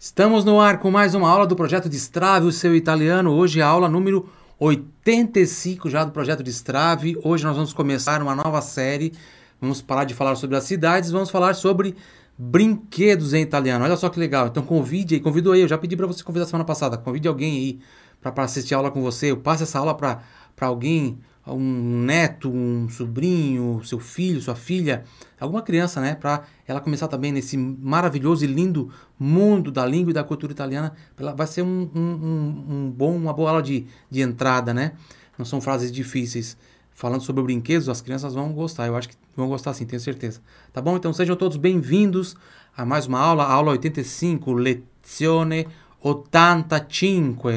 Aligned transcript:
Estamos 0.00 0.44
no 0.44 0.60
ar 0.60 0.78
com 0.78 0.92
mais 0.92 1.12
uma 1.16 1.28
aula 1.28 1.44
do 1.44 1.56
projeto 1.56 1.88
Destrave, 1.88 2.46
o 2.46 2.52
seu 2.52 2.72
italiano. 2.72 3.32
Hoje 3.32 3.58
é 3.58 3.64
a 3.64 3.66
aula 3.66 3.88
número 3.88 4.28
85 4.60 5.90
já 5.90 6.04
do 6.04 6.12
projeto 6.12 6.40
Destrave. 6.40 7.18
Hoje 7.20 7.44
nós 7.44 7.56
vamos 7.56 7.72
começar 7.72 8.22
uma 8.22 8.32
nova 8.32 8.62
série. 8.62 9.12
Vamos 9.60 9.82
parar 9.82 10.04
de 10.04 10.14
falar 10.14 10.36
sobre 10.36 10.56
as 10.56 10.62
cidades, 10.62 11.10
vamos 11.10 11.30
falar 11.30 11.52
sobre 11.54 11.96
brinquedos 12.38 13.34
em 13.34 13.42
italiano. 13.42 13.84
Olha 13.84 13.96
só 13.96 14.08
que 14.08 14.20
legal. 14.20 14.46
Então 14.46 14.62
convide 14.62 15.16
aí, 15.16 15.20
convido 15.20 15.50
aí. 15.50 15.62
Eu 15.62 15.68
já 15.68 15.76
pedi 15.76 15.96
para 15.96 16.06
você 16.06 16.22
convidar 16.22 16.46
semana 16.46 16.64
passada. 16.64 16.96
Convide 16.96 17.26
alguém 17.26 17.56
aí 17.56 17.80
para 18.22 18.44
assistir 18.44 18.74
a 18.74 18.76
aula 18.76 18.92
com 18.92 19.02
você. 19.02 19.32
Eu 19.32 19.38
passo 19.38 19.64
essa 19.64 19.80
aula 19.80 19.96
para 19.96 20.22
alguém, 20.60 21.18
um 21.52 22.02
neto, 22.02 22.50
um 22.50 22.88
sobrinho, 22.88 23.80
seu 23.84 23.98
filho, 23.98 24.40
sua 24.40 24.54
filha, 24.54 25.04
alguma 25.40 25.62
criança, 25.62 26.00
né? 26.00 26.14
Para 26.14 26.44
ela 26.66 26.80
começar 26.80 27.08
também 27.08 27.32
nesse 27.32 27.56
maravilhoso 27.56 28.44
e 28.44 28.48
lindo 28.48 28.90
mundo 29.18 29.70
da 29.70 29.84
língua 29.86 30.10
e 30.10 30.14
da 30.14 30.24
cultura 30.24 30.52
italiana. 30.52 30.92
Ela 31.18 31.34
vai 31.34 31.46
ser 31.46 31.62
um, 31.62 31.90
um, 31.94 32.00
um, 32.00 32.64
um 32.70 32.90
bom, 32.90 33.16
uma 33.16 33.32
boa 33.32 33.50
aula 33.50 33.62
de, 33.62 33.86
de 34.10 34.20
entrada, 34.20 34.74
né? 34.74 34.92
Não 35.36 35.44
são 35.44 35.60
frases 35.60 35.92
difíceis. 35.92 36.56
Falando 36.92 37.22
sobre 37.22 37.42
brinquedos, 37.44 37.88
as 37.88 38.00
crianças 38.00 38.34
vão 38.34 38.52
gostar. 38.52 38.86
Eu 38.86 38.96
acho 38.96 39.08
que 39.08 39.16
vão 39.36 39.48
gostar 39.48 39.72
sim, 39.72 39.86
tenho 39.86 40.00
certeza. 40.00 40.40
Tá 40.72 40.82
bom? 40.82 40.96
Então 40.96 41.12
sejam 41.12 41.36
todos 41.36 41.56
bem-vindos 41.56 42.36
a 42.76 42.84
mais 42.84 43.06
uma 43.06 43.20
aula, 43.20 43.44
aula 43.44 43.70
85, 43.70 44.52
lezione 44.52 45.66
85. 46.00 47.48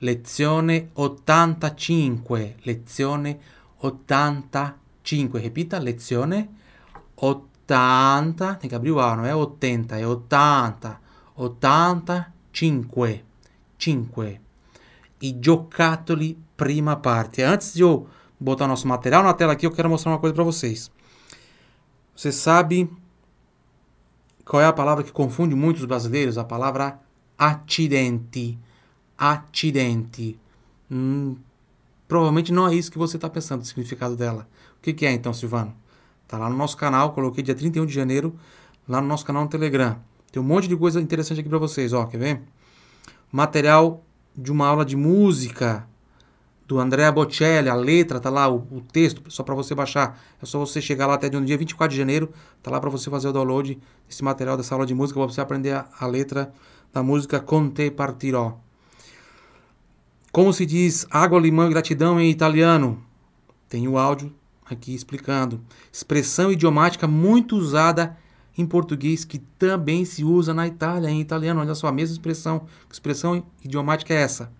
Lezione 0.00 0.90
85. 0.94 2.54
Lezione 2.64 3.38
85. 3.80 5.38
Repita, 5.38 5.78
lezione 5.78 6.48
80. 7.16 8.54
Tem 8.54 8.70
que 8.70 8.76
abrir 8.76 8.92
o 8.92 9.00
A, 9.00 9.16
não 9.16 9.26
é 9.26 9.34
80, 9.34 9.98
é 9.98 10.06
80. 10.06 11.00
85. 11.36 13.20
5. 13.78 14.24
I 15.20 15.36
giocattoli 15.40 16.38
prima 16.56 16.96
parte. 16.96 17.42
Antes 17.42 17.74
de 17.74 17.82
eu 17.82 18.08
botar 18.38 18.68
nosso 18.68 18.86
material 18.86 19.22
na 19.22 19.34
tela 19.34 19.52
aqui, 19.52 19.66
eu 19.66 19.72
quero 19.72 19.88
mostrar 19.88 20.12
uma 20.12 20.18
coisa 20.18 20.34
para 20.34 20.44
vocês. 20.44 20.90
Você 22.14 22.30
sabe 22.32 22.90
qual 24.44 24.62
é 24.62 24.66
a 24.66 24.72
palavra 24.72 25.04
que 25.04 25.12
confunde 25.12 25.54
muitos 25.54 25.84
brasileiros? 25.84 26.38
A 26.38 26.44
palavra 26.44 27.00
acidente 27.36 28.58
acidente. 29.18 30.38
Hum, 30.90 31.36
provavelmente 32.06 32.52
não 32.52 32.68
é 32.68 32.74
isso 32.74 32.90
que 32.90 32.98
você 32.98 33.16
está 33.16 33.28
pensando, 33.28 33.62
o 33.62 33.64
significado 33.64 34.16
dela. 34.16 34.48
O 34.78 34.82
que, 34.82 34.94
que, 34.94 35.04
é 35.04 35.12
então, 35.12 35.34
Silvano? 35.34 35.74
Tá 36.28 36.38
lá 36.38 36.48
no 36.48 36.56
nosso 36.56 36.76
canal, 36.76 37.12
coloquei 37.12 37.42
dia 37.42 37.54
31 37.54 37.84
de 37.84 37.92
janeiro, 37.92 38.34
lá 38.88 39.00
no 39.00 39.08
nosso 39.08 39.24
canal 39.24 39.42
no 39.42 39.48
Telegram. 39.48 39.98
Tem 40.30 40.40
um 40.40 40.46
monte 40.46 40.68
de 40.68 40.76
coisa 40.76 41.00
interessante 41.00 41.40
aqui 41.40 41.48
para 41.48 41.58
vocês, 41.58 41.92
ó, 41.92 42.06
quer 42.06 42.18
ver? 42.18 42.42
Material 43.32 44.04
de 44.36 44.52
uma 44.52 44.68
aula 44.68 44.84
de 44.84 44.96
música 44.96 45.86
do 46.66 46.78
Andrea 46.78 47.10
Bocelli, 47.10 47.68
a 47.68 47.74
letra 47.74 48.20
tá 48.20 48.28
lá, 48.28 48.46
o, 48.46 48.56
o 48.70 48.82
texto, 48.92 49.22
só 49.30 49.42
para 49.42 49.54
você 49.54 49.74
baixar. 49.74 50.20
É 50.40 50.44
só 50.44 50.58
você 50.58 50.82
chegar 50.82 51.06
lá 51.06 51.14
até 51.14 51.30
no 51.30 51.44
dia 51.44 51.56
24 51.56 51.90
de 51.90 51.98
janeiro, 51.98 52.30
tá 52.62 52.70
lá 52.70 52.78
para 52.78 52.90
você 52.90 53.10
fazer 53.10 53.28
o 53.28 53.32
download 53.32 53.78
desse 54.06 54.22
material 54.22 54.54
dessa 54.56 54.74
aula 54.74 54.84
de 54.84 54.94
música, 54.94 55.18
para 55.18 55.32
você 55.32 55.40
aprender 55.40 55.72
a, 55.72 55.88
a 55.98 56.06
letra 56.06 56.52
da 56.92 57.02
música 57.02 57.40
Conte 57.40 57.90
Partirò. 57.90 58.67
Como 60.30 60.52
se 60.52 60.66
diz 60.66 61.06
água, 61.10 61.40
limão 61.40 61.66
e 61.66 61.70
gratidão 61.70 62.20
em 62.20 62.30
italiano? 62.30 63.02
Tem 63.68 63.88
o 63.88 63.96
áudio 63.96 64.32
aqui 64.64 64.94
explicando. 64.94 65.60
Expressão 65.90 66.52
idiomática 66.52 67.06
muito 67.06 67.56
usada 67.56 68.16
em 68.56 68.66
português 68.66 69.24
que 69.24 69.38
também 69.38 70.04
se 70.04 70.24
usa 70.24 70.52
na 70.52 70.66
Itália 70.66 71.08
em 71.08 71.20
italiano. 71.20 71.60
Olha 71.60 71.74
só, 71.74 71.86
a 71.86 71.92
mesma 71.92 72.12
expressão. 72.12 72.66
Expressão 72.92 73.42
idiomática 73.64 74.12
é 74.12 74.18
essa? 74.18 74.52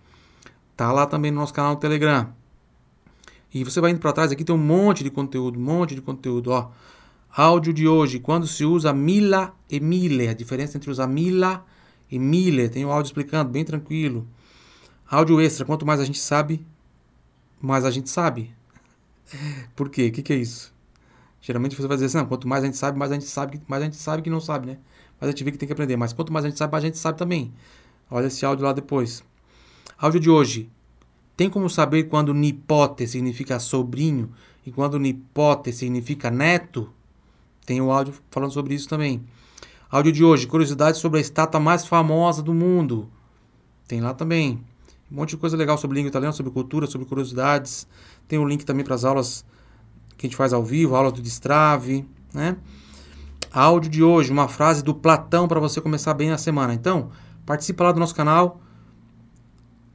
Tá 0.75 0.91
lá 0.91 1.05
também 1.05 1.29
no 1.29 1.39
nosso 1.39 1.53
canal 1.53 1.73
no 1.73 1.79
Telegram. 1.79 2.33
E 3.53 3.63
você 3.63 3.79
vai 3.79 3.91
indo 3.91 3.99
para 3.99 4.13
trás 4.13 4.31
aqui 4.31 4.43
tem 4.43 4.55
um 4.55 4.59
monte 4.59 5.03
de 5.03 5.11
conteúdo, 5.11 5.59
um 5.59 5.63
monte 5.63 5.93
de 5.93 6.01
conteúdo, 6.01 6.51
ó. 6.51 6.71
Áudio 7.35 7.71
de 7.71 7.87
hoje, 7.87 8.19
quando 8.19 8.47
se 8.47 8.65
usa 8.65 8.91
mila 8.91 9.53
e 9.69 9.79
mille, 9.79 10.27
a 10.27 10.33
diferença 10.33 10.77
entre 10.77 10.89
usar 10.89 11.05
mila 11.05 11.63
e 12.09 12.17
mille, 12.17 12.69
tem 12.69 12.85
o 12.85 12.91
áudio 12.91 13.09
explicando, 13.09 13.51
bem 13.51 13.63
tranquilo. 13.63 14.27
Áudio 15.11 15.41
extra, 15.41 15.65
quanto 15.65 15.85
mais 15.85 15.99
a 15.99 16.05
gente 16.05 16.19
sabe, 16.19 16.63
mais 17.59 17.83
a 17.83 17.89
gente 17.89 18.09
sabe. 18.09 18.53
Por 19.75 19.89
quê? 19.89 20.07
O 20.07 20.11
que, 20.11 20.21
que 20.21 20.33
é 20.33 20.35
isso? 20.35 20.71
Geralmente 21.41 21.75
você 21.75 21.87
vai 21.87 21.97
dizer 21.97 22.05
assim, 22.07 22.17
não, 22.17 22.25
quanto 22.25 22.47
mais 22.47 22.63
a 22.63 22.67
gente 22.67 22.77
sabe, 22.77 22.97
mais 22.97 23.11
a 23.11 23.15
gente 23.15 23.25
sabe, 23.25 23.61
mais 23.67 23.81
a 23.81 23.85
gente 23.85 23.97
sabe 23.97 24.21
que 24.21 24.29
não 24.29 24.39
sabe, 24.39 24.67
né? 24.67 24.77
Mas 25.19 25.29
a 25.29 25.31
gente 25.31 25.43
vê 25.43 25.51
que 25.51 25.57
tem 25.57 25.67
que 25.67 25.73
aprender. 25.73 25.97
Mas 25.97 26.13
quanto 26.13 26.31
mais 26.31 26.45
a 26.45 26.49
gente 26.49 26.57
sabe, 26.57 26.71
mais 26.71 26.83
a 26.83 26.87
gente 26.87 26.97
sabe 26.99 27.17
também. 27.17 27.51
Olha 28.09 28.27
esse 28.27 28.45
áudio 28.45 28.65
lá 28.65 28.71
depois. 28.71 29.23
Áudio 29.97 30.19
de 30.19 30.29
hoje. 30.29 30.69
Tem 31.35 31.49
como 31.49 31.69
saber 31.69 32.03
quando 32.03 32.33
nipote 32.33 33.07
significa 33.07 33.59
sobrinho 33.59 34.31
e 34.65 34.71
quando 34.71 34.99
nipote 34.99 35.73
significa 35.73 36.29
neto? 36.29 36.91
Tem 37.65 37.81
o 37.81 37.91
áudio 37.91 38.13
falando 38.29 38.51
sobre 38.51 38.75
isso 38.75 38.87
também. 38.87 39.25
Áudio 39.89 40.11
de 40.11 40.23
hoje. 40.23 40.45
Curiosidades 40.45 40.99
sobre 40.99 41.17
a 41.17 41.21
estátua 41.21 41.59
mais 41.59 41.85
famosa 41.85 42.43
do 42.43 42.53
mundo. 42.53 43.09
Tem 43.87 44.01
lá 44.01 44.13
também. 44.13 44.63
Um 45.11 45.15
monte 45.15 45.31
de 45.31 45.37
coisa 45.37 45.57
legal 45.57 45.77
sobre 45.77 45.95
língua 45.95 46.09
italiana, 46.09 46.33
sobre 46.33 46.51
cultura, 46.51 46.85
sobre 46.85 47.07
curiosidades. 47.07 47.87
Tem 48.27 48.37
o 48.37 48.43
um 48.43 48.47
link 48.47 48.63
também 48.63 48.85
para 48.85 48.95
as 48.95 49.03
aulas 49.03 49.43
que 50.17 50.25
a 50.25 50.29
gente 50.29 50.35
faz 50.35 50.53
ao 50.53 50.63
vivo, 50.63 50.95
aulas 50.95 51.13
do 51.13 51.21
Destrave, 51.21 52.07
né? 52.33 52.57
Áudio 53.51 53.89
de 53.89 54.03
hoje, 54.03 54.31
uma 54.31 54.47
frase 54.47 54.83
do 54.83 54.93
Platão 54.93 55.47
para 55.47 55.59
você 55.59 55.81
começar 55.81 56.13
bem 56.13 56.31
a 56.31 56.37
semana. 56.37 56.73
Então, 56.73 57.09
participa 57.45 57.85
lá 57.85 57.91
do 57.91 57.99
nosso 57.99 58.13
canal 58.13 58.61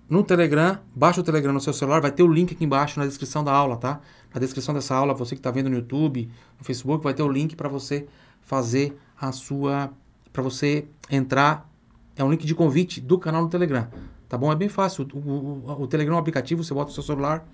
no 0.08 0.22
Telegram, 0.22 0.78
baixa 0.94 1.20
o 1.20 1.25
Telegram 1.25 1.52
no 1.52 1.60
seu 1.60 1.72
celular, 1.72 2.00
vai 2.00 2.10
ter 2.10 2.22
o 2.22 2.26
link 2.26 2.52
aqui 2.52 2.64
embaixo 2.64 2.98
na 2.98 3.06
descrição 3.06 3.44
da 3.44 3.52
aula, 3.52 3.76
tá? 3.76 4.00
Na 4.32 4.41
descrição 4.41 4.75
dessa 4.75 4.94
aula, 4.94 5.14
você 5.14 5.34
que 5.34 5.41
está 5.41 5.50
vendo 5.50 5.70
no 5.70 5.76
YouTube, 5.76 6.28
no 6.58 6.64
Facebook, 6.64 7.02
vai 7.02 7.14
ter 7.14 7.22
o 7.22 7.28
link 7.28 7.54
para 7.54 7.69
você 7.69 8.06
fazer 8.42 8.98
a 9.19 9.32
sua, 9.32 9.91
para 10.32 10.42
você 10.42 10.86
entrar, 11.10 11.70
é 12.16 12.25
um 12.25 12.31
link 12.31 12.44
de 12.44 12.54
convite 12.54 13.00
do 13.00 13.19
canal 13.19 13.42
no 13.42 13.48
Telegram. 13.48 13.88
Tá 14.29 14.39
bom? 14.39 14.51
É 14.51 14.57
bem 14.57 14.69
fácil. 14.69 15.07
O, 15.12 15.19
o, 15.19 15.83
o 15.83 15.87
Telegram 15.87 16.15
é 16.15 16.17
um 16.17 16.21
aplicativo, 16.21 16.65
você 16.65 16.73
bota 16.73 16.89
no 16.89 16.95
seu 16.95 17.03
celular, 17.03 17.47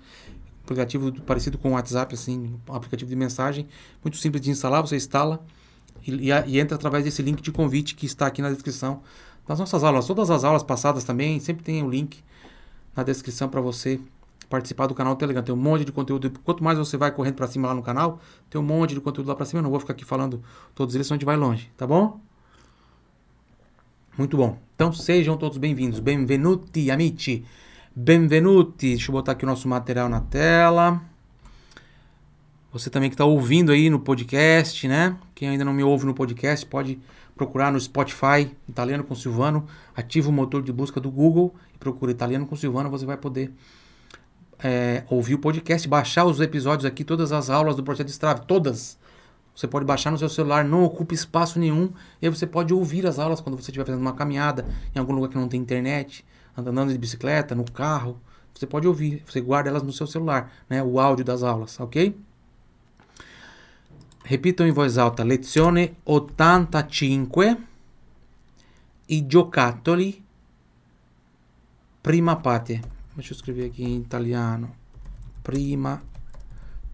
aplicativo 0.63 1.11
parecido 1.23 1.57
com 1.57 1.69
o 1.69 1.71
WhatsApp, 1.73 2.13
assim, 2.13 2.55
um 2.67 2.73
aplicativo 2.73 3.09
de 3.09 3.15
mensagem, 3.15 3.67
muito 4.03 4.17
simples 4.17 4.41
de 4.41 4.49
instalar, 4.49 4.81
você 4.81 4.95
instala 4.95 5.43
e, 6.05 6.29
e, 6.29 6.31
e, 6.47 6.59
entra 6.59 6.75
através 6.75 7.03
desse 7.03 7.21
link 7.21 7.41
de 7.41 7.51
convite 7.51 7.95
que 7.95 8.05
está 8.05 8.27
aqui 8.27 8.41
na 8.41 8.49
descrição 8.49 9.01
das 9.47 9.59
nossas 9.59 9.83
aulas. 9.83 10.05
Todas 10.07 10.29
as 10.29 10.43
aulas 10.43 10.63
passadas 10.63 11.03
também, 11.03 11.39
sempre 11.39 11.63
tem 11.63 11.81
o 11.81 11.85
um 11.85 11.89
link 11.89 12.23
na 12.95 13.03
descrição 13.03 13.49
para 13.49 13.61
você 13.61 13.99
participar 14.49 14.87
do 14.87 14.93
canal 14.93 15.15
do 15.15 15.17
Telegram. 15.17 15.43
Tem 15.43 15.53
um 15.53 15.57
monte 15.57 15.85
de 15.85 15.91
conteúdo. 15.91 16.31
Quanto 16.43 16.63
mais 16.63 16.77
você 16.77 16.97
vai 16.97 17.11
correndo 17.11 17.35
para 17.35 17.47
cima 17.47 17.67
lá 17.67 17.73
no 17.73 17.81
canal, 17.81 18.19
tem 18.49 18.59
um 18.59 18.63
monte 18.63 18.93
de 18.93 19.01
conteúdo 19.01 19.27
lá 19.27 19.35
para 19.35 19.45
cima. 19.45 19.59
Eu 19.59 19.63
não 19.63 19.69
vou 19.69 19.79
ficar 19.79 19.93
aqui 19.93 20.05
falando 20.05 20.41
todos 20.75 20.93
eles, 20.95 21.07
senão 21.07 21.15
a 21.15 21.17
gente 21.17 21.25
vai 21.25 21.37
longe, 21.37 21.71
tá 21.77 21.87
bom? 21.87 22.19
Muito 24.17 24.35
bom. 24.35 24.57
Então 24.75 24.91
sejam 24.91 25.37
todos 25.37 25.57
bem-vindos. 25.57 25.99
Benvenuti, 25.99 26.91
amici. 26.91 27.45
Benvenuti. 27.95 28.89
Deixa 28.89 29.09
eu 29.09 29.13
botar 29.13 29.31
aqui 29.31 29.45
o 29.45 29.47
nosso 29.47 29.69
material 29.69 30.09
na 30.09 30.19
tela. 30.19 31.01
Você 32.73 32.89
também 32.89 33.09
que 33.09 33.13
está 33.13 33.23
ouvindo 33.23 33.71
aí 33.71 33.89
no 33.89 34.01
podcast, 34.01 34.85
né? 34.85 35.15
Quem 35.33 35.47
ainda 35.47 35.63
não 35.63 35.73
me 35.73 35.81
ouve 35.81 36.05
no 36.05 36.13
podcast, 36.13 36.65
pode 36.65 36.99
procurar 37.37 37.71
no 37.71 37.79
Spotify, 37.79 38.51
Italiano 38.67 39.03
com 39.03 39.15
Silvano. 39.15 39.65
Ativa 39.95 40.29
o 40.29 40.33
motor 40.33 40.61
de 40.61 40.73
busca 40.73 40.99
do 40.99 41.09
Google 41.09 41.55
e 41.73 41.77
procura 41.77 42.11
Italiano 42.11 42.45
com 42.45 42.55
Silvano. 42.55 42.89
Você 42.89 43.05
vai 43.05 43.15
poder 43.15 43.53
é, 44.61 45.05
ouvir 45.09 45.35
o 45.35 45.39
podcast, 45.39 45.87
baixar 45.87 46.25
os 46.25 46.41
episódios 46.41 46.85
aqui, 46.85 47.05
todas 47.05 47.31
as 47.31 47.49
aulas 47.49 47.77
do 47.77 47.83
Projeto 47.83 48.09
Strave, 48.09 48.41
todas 48.45 48.97
você 49.55 49.67
pode 49.67 49.85
baixar 49.85 50.11
no 50.11 50.17
seu 50.17 50.29
celular, 50.29 50.63
não 50.63 50.83
ocupa 50.83 51.13
espaço 51.13 51.59
nenhum. 51.59 51.91
E 52.21 52.25
aí 52.25 52.29
você 52.33 52.47
pode 52.47 52.73
ouvir 52.73 53.05
as 53.05 53.19
aulas 53.19 53.41
quando 53.41 53.55
você 53.55 53.71
estiver 53.71 53.85
fazendo 53.85 54.01
uma 54.01 54.13
caminhada 54.13 54.65
em 54.95 54.99
algum 54.99 55.13
lugar 55.13 55.29
que 55.29 55.37
não 55.37 55.47
tem 55.47 55.59
internet, 55.59 56.25
andando 56.57 56.91
de 56.91 56.97
bicicleta, 56.97 57.53
no 57.53 57.69
carro. 57.69 58.19
Você 58.53 58.65
pode 58.65 58.87
ouvir, 58.87 59.23
você 59.25 59.41
guarda 59.41 59.69
elas 59.69 59.83
no 59.83 59.91
seu 59.91 60.07
celular, 60.07 60.51
né? 60.69 60.81
O 60.83 60.99
áudio 60.99 61.25
das 61.25 61.43
aulas, 61.43 61.79
ok? 61.79 62.15
Repitam 64.23 64.67
em 64.67 64.71
voz 64.71 64.97
alta: 64.97 65.23
lezione 65.23 65.95
85 66.05 67.41
i 69.09 69.25
giocattoli 69.27 70.23
prima 72.01 72.35
parte. 72.35 72.81
Deixa 73.15 73.33
eu 73.33 73.35
escrever 73.35 73.65
aqui 73.65 73.83
em 73.83 73.97
italiano. 73.97 74.71
Prima 75.43 76.01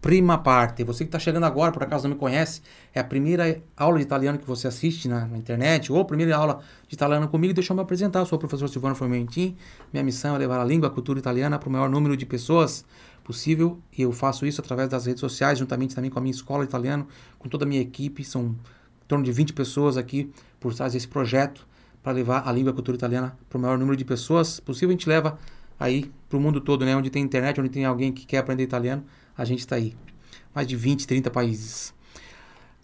Prima 0.00 0.38
parte. 0.38 0.84
Você 0.84 1.04
que 1.04 1.08
está 1.08 1.18
chegando 1.18 1.44
agora, 1.44 1.72
por 1.72 1.82
acaso 1.82 2.06
não 2.06 2.14
me 2.14 2.20
conhece, 2.20 2.62
é 2.94 3.00
a 3.00 3.04
primeira 3.04 3.60
aula 3.76 3.98
de 3.98 4.04
italiano 4.04 4.38
que 4.38 4.46
você 4.46 4.68
assiste 4.68 5.08
na, 5.08 5.26
na 5.26 5.36
internet, 5.36 5.92
ou 5.92 6.00
a 6.00 6.04
primeira 6.04 6.36
aula 6.36 6.60
de 6.86 6.94
italiano 6.94 7.26
comigo, 7.26 7.52
deixa 7.52 7.72
eu 7.72 7.76
me 7.76 7.82
apresentar. 7.82 8.20
Eu 8.20 8.26
sou 8.26 8.36
o 8.36 8.38
professor 8.38 8.68
Silvano 8.68 8.94
Formentin. 8.94 9.56
Minha 9.92 10.04
missão 10.04 10.36
é 10.36 10.38
levar 10.38 10.60
a 10.60 10.64
língua, 10.64 10.88
a 10.88 10.90
cultura 10.90 11.18
italiana 11.18 11.58
para 11.58 11.68
o 11.68 11.72
maior 11.72 11.88
número 11.88 12.16
de 12.16 12.24
pessoas 12.24 12.84
possível. 13.24 13.80
E 13.96 14.02
eu 14.02 14.12
faço 14.12 14.46
isso 14.46 14.60
através 14.60 14.88
das 14.88 15.06
redes 15.06 15.20
sociais, 15.20 15.58
juntamente 15.58 15.96
também 15.96 16.10
com 16.10 16.18
a 16.20 16.22
minha 16.22 16.34
escola 16.34 16.62
de 16.62 16.70
italiano, 16.70 17.08
com 17.36 17.48
toda 17.48 17.64
a 17.64 17.68
minha 17.68 17.82
equipe. 17.82 18.22
São 18.22 18.42
em 18.44 19.06
torno 19.08 19.24
de 19.24 19.32
20 19.32 19.52
pessoas 19.52 19.96
aqui 19.96 20.30
por 20.60 20.72
trás 20.74 20.92
desse 20.92 21.08
projeto, 21.08 21.66
para 22.04 22.12
levar 22.12 22.48
a 22.48 22.52
língua 22.52 22.70
e 22.70 22.72
a 22.72 22.74
cultura 22.74 22.96
italiana 22.96 23.36
para 23.50 23.58
o 23.58 23.60
maior 23.60 23.76
número 23.76 23.96
de 23.96 24.04
pessoas 24.04 24.60
possível. 24.60 24.90
A 24.90 24.92
gente 24.92 25.08
leva 25.08 25.36
aí 25.78 26.10
para 26.28 26.38
o 26.38 26.40
mundo 26.40 26.60
todo, 26.60 26.84
né? 26.84 26.94
Onde 26.94 27.10
tem 27.10 27.22
internet, 27.22 27.60
onde 27.60 27.68
tem 27.68 27.84
alguém 27.84 28.12
que 28.12 28.24
quer 28.24 28.38
aprender 28.38 28.62
italiano, 28.62 29.04
a 29.38 29.44
gente 29.44 29.60
está 29.60 29.76
aí. 29.76 29.94
Mais 30.52 30.66
de 30.66 30.76
20, 30.76 31.06
30 31.06 31.30
países. 31.30 31.94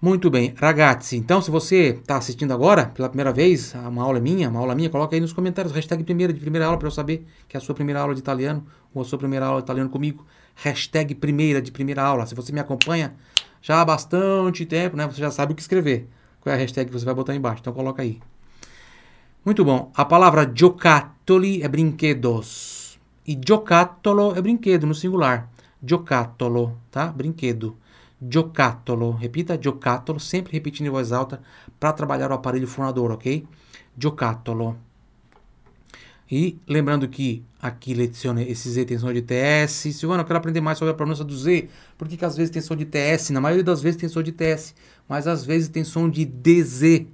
Muito 0.00 0.30
bem, 0.30 0.54
ragazzi. 0.56 1.16
Então, 1.16 1.40
se 1.40 1.50
você 1.50 1.98
está 2.00 2.16
assistindo 2.16 2.52
agora, 2.52 2.86
pela 2.86 3.08
primeira 3.08 3.32
vez, 3.32 3.74
uma 3.74 4.02
aula 4.02 4.20
minha, 4.20 4.48
uma 4.48 4.60
aula 4.60 4.74
minha, 4.74 4.90
coloca 4.90 5.16
aí 5.16 5.20
nos 5.20 5.32
comentários, 5.32 5.74
hashtag 5.74 6.04
primeira 6.04 6.32
de 6.32 6.38
primeira 6.38 6.66
aula, 6.66 6.78
para 6.78 6.86
eu 6.86 6.92
saber 6.92 7.26
que 7.48 7.56
é 7.56 7.58
a 7.58 7.60
sua 7.60 7.74
primeira 7.74 8.00
aula 8.00 8.14
de 8.14 8.20
italiano, 8.20 8.64
ou 8.92 9.02
a 9.02 9.04
sua 9.04 9.18
primeira 9.18 9.46
aula 9.46 9.60
de 9.60 9.64
italiano 9.64 9.90
comigo. 9.90 10.24
Hashtag 10.56 11.14
primeira 11.14 11.60
de 11.60 11.72
primeira 11.72 12.02
aula. 12.02 12.26
Se 12.26 12.34
você 12.34 12.52
me 12.52 12.60
acompanha 12.60 13.14
já 13.62 13.80
há 13.80 13.84
bastante 13.84 14.66
tempo, 14.66 14.94
né? 14.94 15.06
Você 15.06 15.20
já 15.20 15.30
sabe 15.30 15.52
o 15.52 15.56
que 15.56 15.62
escrever. 15.62 16.06
Qual 16.40 16.52
é 16.52 16.56
a 16.56 16.60
hashtag 16.60 16.90
que 16.90 16.92
você 16.92 17.06
vai 17.06 17.14
botar 17.14 17.34
embaixo. 17.34 17.60
Então, 17.62 17.72
coloca 17.72 18.02
aí. 18.02 18.20
Muito 19.42 19.64
bom. 19.64 19.90
A 19.96 20.04
palavra 20.04 20.50
giocattoli 20.54 21.62
é 21.62 21.68
brinquedos. 21.68 23.00
E 23.26 23.40
giocattolo 23.42 24.36
é 24.36 24.42
brinquedo 24.42 24.86
no 24.86 24.94
singular. 24.94 25.48
Giocattolo, 25.84 26.78
tá? 26.90 27.08
Brinquedo 27.08 27.76
giocattolo. 28.28 29.12
Repita 29.12 29.58
giocattolo, 29.60 30.18
sempre 30.18 30.52
repetindo 30.52 30.86
em 30.86 30.90
voz 30.90 31.12
alta 31.12 31.40
para 31.78 31.92
trabalhar 31.92 32.30
o 32.30 32.34
aparelho 32.34 32.66
fonador, 32.66 33.10
ok? 33.10 33.46
Giocattolo. 33.96 34.76
E 36.30 36.58
lembrando 36.66 37.06
que 37.06 37.44
aqui 37.60 37.92
lecione 37.92 38.48
esse 38.48 38.68
Z 38.70 38.86
tem 38.86 38.98
som 38.98 39.12
de 39.12 39.20
TS. 39.20 39.94
Silvana, 39.94 40.22
eu 40.22 40.26
quero 40.26 40.38
aprender 40.38 40.60
mais 40.60 40.78
sobre 40.78 40.92
a 40.92 40.94
pronúncia 40.94 41.24
do 41.24 41.36
Z. 41.36 41.68
Por 41.98 42.08
que, 42.08 42.16
que 42.16 42.24
às 42.24 42.36
vezes 42.36 42.50
tem 42.50 42.62
som 42.62 42.74
de 42.74 42.86
TS? 42.86 43.30
Na 43.30 43.40
maioria 43.40 43.62
das 43.62 43.82
vezes 43.82 44.00
tem 44.00 44.08
som 44.08 44.22
de 44.22 44.32
TS, 44.32 44.74
mas 45.06 45.26
às 45.26 45.44
vezes 45.44 45.68
tem 45.68 45.84
som 45.84 46.08
de 46.08 46.24
DZ. 46.24 47.06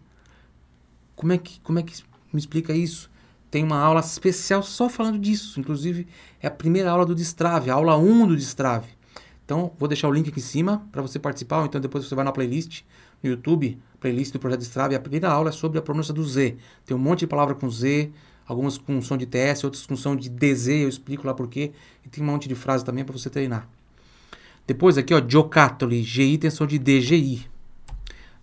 Como 1.16 1.32
é 1.32 1.38
que, 1.38 1.60
como 1.60 1.78
é 1.80 1.82
que 1.82 2.02
me 2.32 2.38
explica 2.38 2.72
isso? 2.72 3.09
Tem 3.50 3.64
uma 3.64 3.78
aula 3.78 4.00
especial 4.00 4.62
só 4.62 4.88
falando 4.88 5.18
disso. 5.18 5.58
Inclusive, 5.58 6.06
é 6.40 6.46
a 6.46 6.50
primeira 6.50 6.90
aula 6.90 7.04
do 7.04 7.14
Destrave, 7.14 7.70
a 7.70 7.74
aula 7.74 7.96
1 7.96 8.28
do 8.28 8.36
Destrave. 8.36 8.88
Então, 9.44 9.72
vou 9.78 9.88
deixar 9.88 10.08
o 10.08 10.12
link 10.12 10.28
aqui 10.28 10.38
em 10.38 10.42
cima 10.42 10.86
para 10.92 11.02
você 11.02 11.18
participar, 11.18 11.58
ou 11.58 11.66
então 11.66 11.80
depois 11.80 12.04
você 12.04 12.14
vai 12.14 12.24
na 12.24 12.30
playlist 12.30 12.82
no 13.20 13.30
YouTube, 13.30 13.76
playlist 13.98 14.32
do 14.32 14.38
Projeto 14.38 14.62
Strava, 14.62 14.92
e 14.92 14.96
a 14.96 15.00
primeira 15.00 15.28
aula 15.28 15.48
é 15.48 15.52
sobre 15.52 15.78
a 15.78 15.82
pronúncia 15.82 16.14
do 16.14 16.24
Z. 16.24 16.56
Tem 16.86 16.96
um 16.96 17.00
monte 17.00 17.20
de 17.20 17.26
palavra 17.26 17.54
com 17.56 17.68
Z, 17.68 18.12
algumas 18.46 18.78
com 18.78 19.02
som 19.02 19.16
de 19.16 19.26
TS, 19.26 19.64
outras 19.64 19.84
com 19.84 19.96
som 19.96 20.14
de 20.14 20.28
DZ, 20.28 20.68
eu 20.68 20.88
explico 20.88 21.26
lá 21.26 21.34
porquê, 21.34 21.72
e 22.04 22.08
tem 22.08 22.22
um 22.22 22.26
monte 22.26 22.48
de 22.48 22.54
frase 22.54 22.84
também 22.84 23.04
para 23.04 23.16
você 23.16 23.28
treinar. 23.28 23.68
Depois 24.66 24.96
aqui, 24.96 25.12
ó, 25.12 25.20
giocattoli, 25.20 26.02
GI 26.02 26.38
tem 26.38 26.50
som 26.50 26.66
de 26.66 26.78
DGI. 26.78 27.46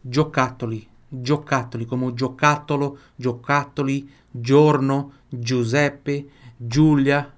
Giocattoli, 0.09 0.89
giocattoli, 1.07 1.85
como 1.85 2.13
giocattolo, 2.13 2.99
giocattoli, 3.15 4.09
giorno, 4.29 5.13
Giuseppe, 5.29 6.29
Giulia, 6.57 7.33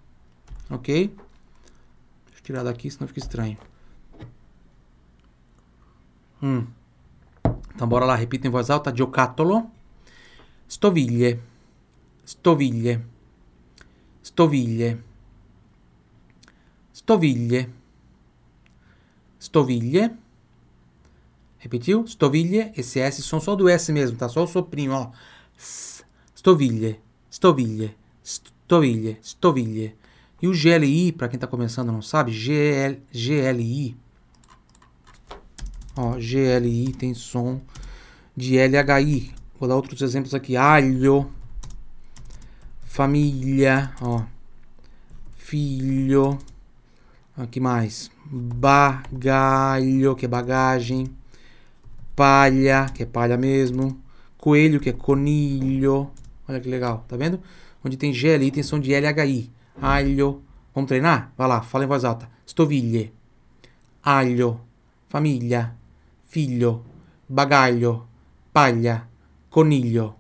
ok? 0.70 1.28
tirar 2.50 2.64
daqui, 2.64 2.90
senão 2.90 3.08
fica 3.08 3.20
estranho. 3.20 3.58
Hum. 6.42 6.66
Então 7.76 7.88
bora 7.88 8.06
lá, 8.06 8.16
repita 8.16 8.48
em 8.48 8.50
voz 8.50 8.72
alta. 8.72 8.92
Giocattolo. 8.92 9.70
Stoviglie. 10.68 11.40
Stoviglie. 12.26 13.06
Stoviglie. 14.24 15.04
Stoviglie. 16.92 17.70
Stoviglie. 19.38 20.18
Repetiu? 21.60 22.08
Stoviglie. 22.08 22.72
Esse 22.76 23.00
S 23.00 23.22
som 23.22 23.40
só 23.40 23.56
do 23.56 23.70
S 23.70 23.92
mesmo, 23.92 24.18
tá? 24.18 24.28
Só 24.28 24.44
o 24.44 24.48
soprinho, 24.48 24.94
ó. 24.94 25.12
Stoviglie. 26.36 27.00
Stoviglie. 27.30 27.96
Stoviglie. 28.24 29.18
Stoviglie. 29.22 30.00
E 30.42 30.48
o 30.48 30.54
GLI, 30.54 31.12
para 31.12 31.28
quem 31.28 31.36
está 31.36 31.46
começando 31.46 31.92
não 31.92 32.02
sabe, 32.02 32.32
GL, 32.32 33.02
GLI, 33.12 33.98
ó, 35.98 36.14
GLI 36.14 36.94
tem 36.94 37.14
som 37.14 37.60
de 38.38 38.56
LHI. 38.58 39.36
Vou 39.60 39.68
dar 39.68 39.76
outros 39.76 40.02
exemplos 40.02 40.34
aqui. 40.34 40.56
Alho, 40.56 41.30
família, 42.86 43.92
ó, 44.02 44.24
filho, 45.36 46.40
aqui 47.36 47.60
mais, 47.60 48.10
bagalho, 48.26 50.16
que 50.16 50.24
é 50.24 50.30
bagagem, 50.30 51.06
palha, 52.20 52.88
que 52.94 53.04
é 53.04 53.06
palha 53.06 53.38
mesmo, 53.38 53.98
coelho, 54.38 54.82
que 54.82 54.90
é 54.90 54.92
conilho. 54.92 56.12
Olha 56.46 56.60
que 56.60 56.68
legal, 56.68 57.06
tá 57.08 57.16
vendo? 57.16 57.40
Onde 57.82 57.96
tem 57.96 58.12
GLI 58.12 58.52
tem 58.52 58.62
som 58.62 58.78
de 58.78 58.92
LHI 58.92 59.50
alho. 59.82 60.42
Vamos 60.76 60.90
treinar? 60.90 61.32
Vai 61.38 61.48
lá, 61.48 61.62
fala 61.62 61.86
em 61.86 61.88
voz 61.88 62.04
alta. 62.04 62.30
Stoviglie, 62.46 63.14
alho, 64.04 64.60
famiglia, 65.08 65.74
figlio, 66.28 66.84
bagaglio, 67.30 68.04
palha, 68.52 69.08
coniglio. 69.50 70.14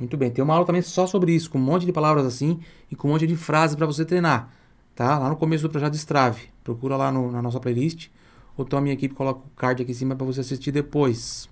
Muito 0.00 0.16
bem, 0.16 0.32
tem 0.32 0.42
uma 0.42 0.54
aula 0.54 0.66
também 0.66 0.82
só 0.82 1.06
sobre 1.06 1.32
isso, 1.32 1.48
com 1.48 1.58
um 1.58 1.62
monte 1.62 1.86
de 1.86 1.92
palavras 1.92 2.26
assim 2.26 2.58
e 2.90 2.96
com 2.96 3.06
um 3.06 3.12
monte 3.12 3.24
de 3.24 3.36
frases 3.36 3.76
para 3.76 3.86
você 3.86 4.04
treinar. 4.04 4.52
Tá? 4.96 5.16
Lá 5.16 5.28
no 5.28 5.36
começo 5.36 5.62
do 5.62 5.70
projeto 5.70 5.94
Strave. 5.94 6.48
Procura 6.64 6.96
lá 6.96 7.12
no, 7.12 7.30
na 7.30 7.40
nossa 7.40 7.60
playlist. 7.60 8.08
Então 8.58 8.78
a 8.78 8.82
minha 8.82 8.94
equipe 8.94 9.14
coloca 9.14 9.40
o 9.40 9.50
card 9.56 9.82
aqui 9.82 9.92
em 9.92 9.94
cima 9.94 10.16
para 10.16 10.26
você 10.26 10.40
assistir 10.40 10.72
depois. 10.72 11.48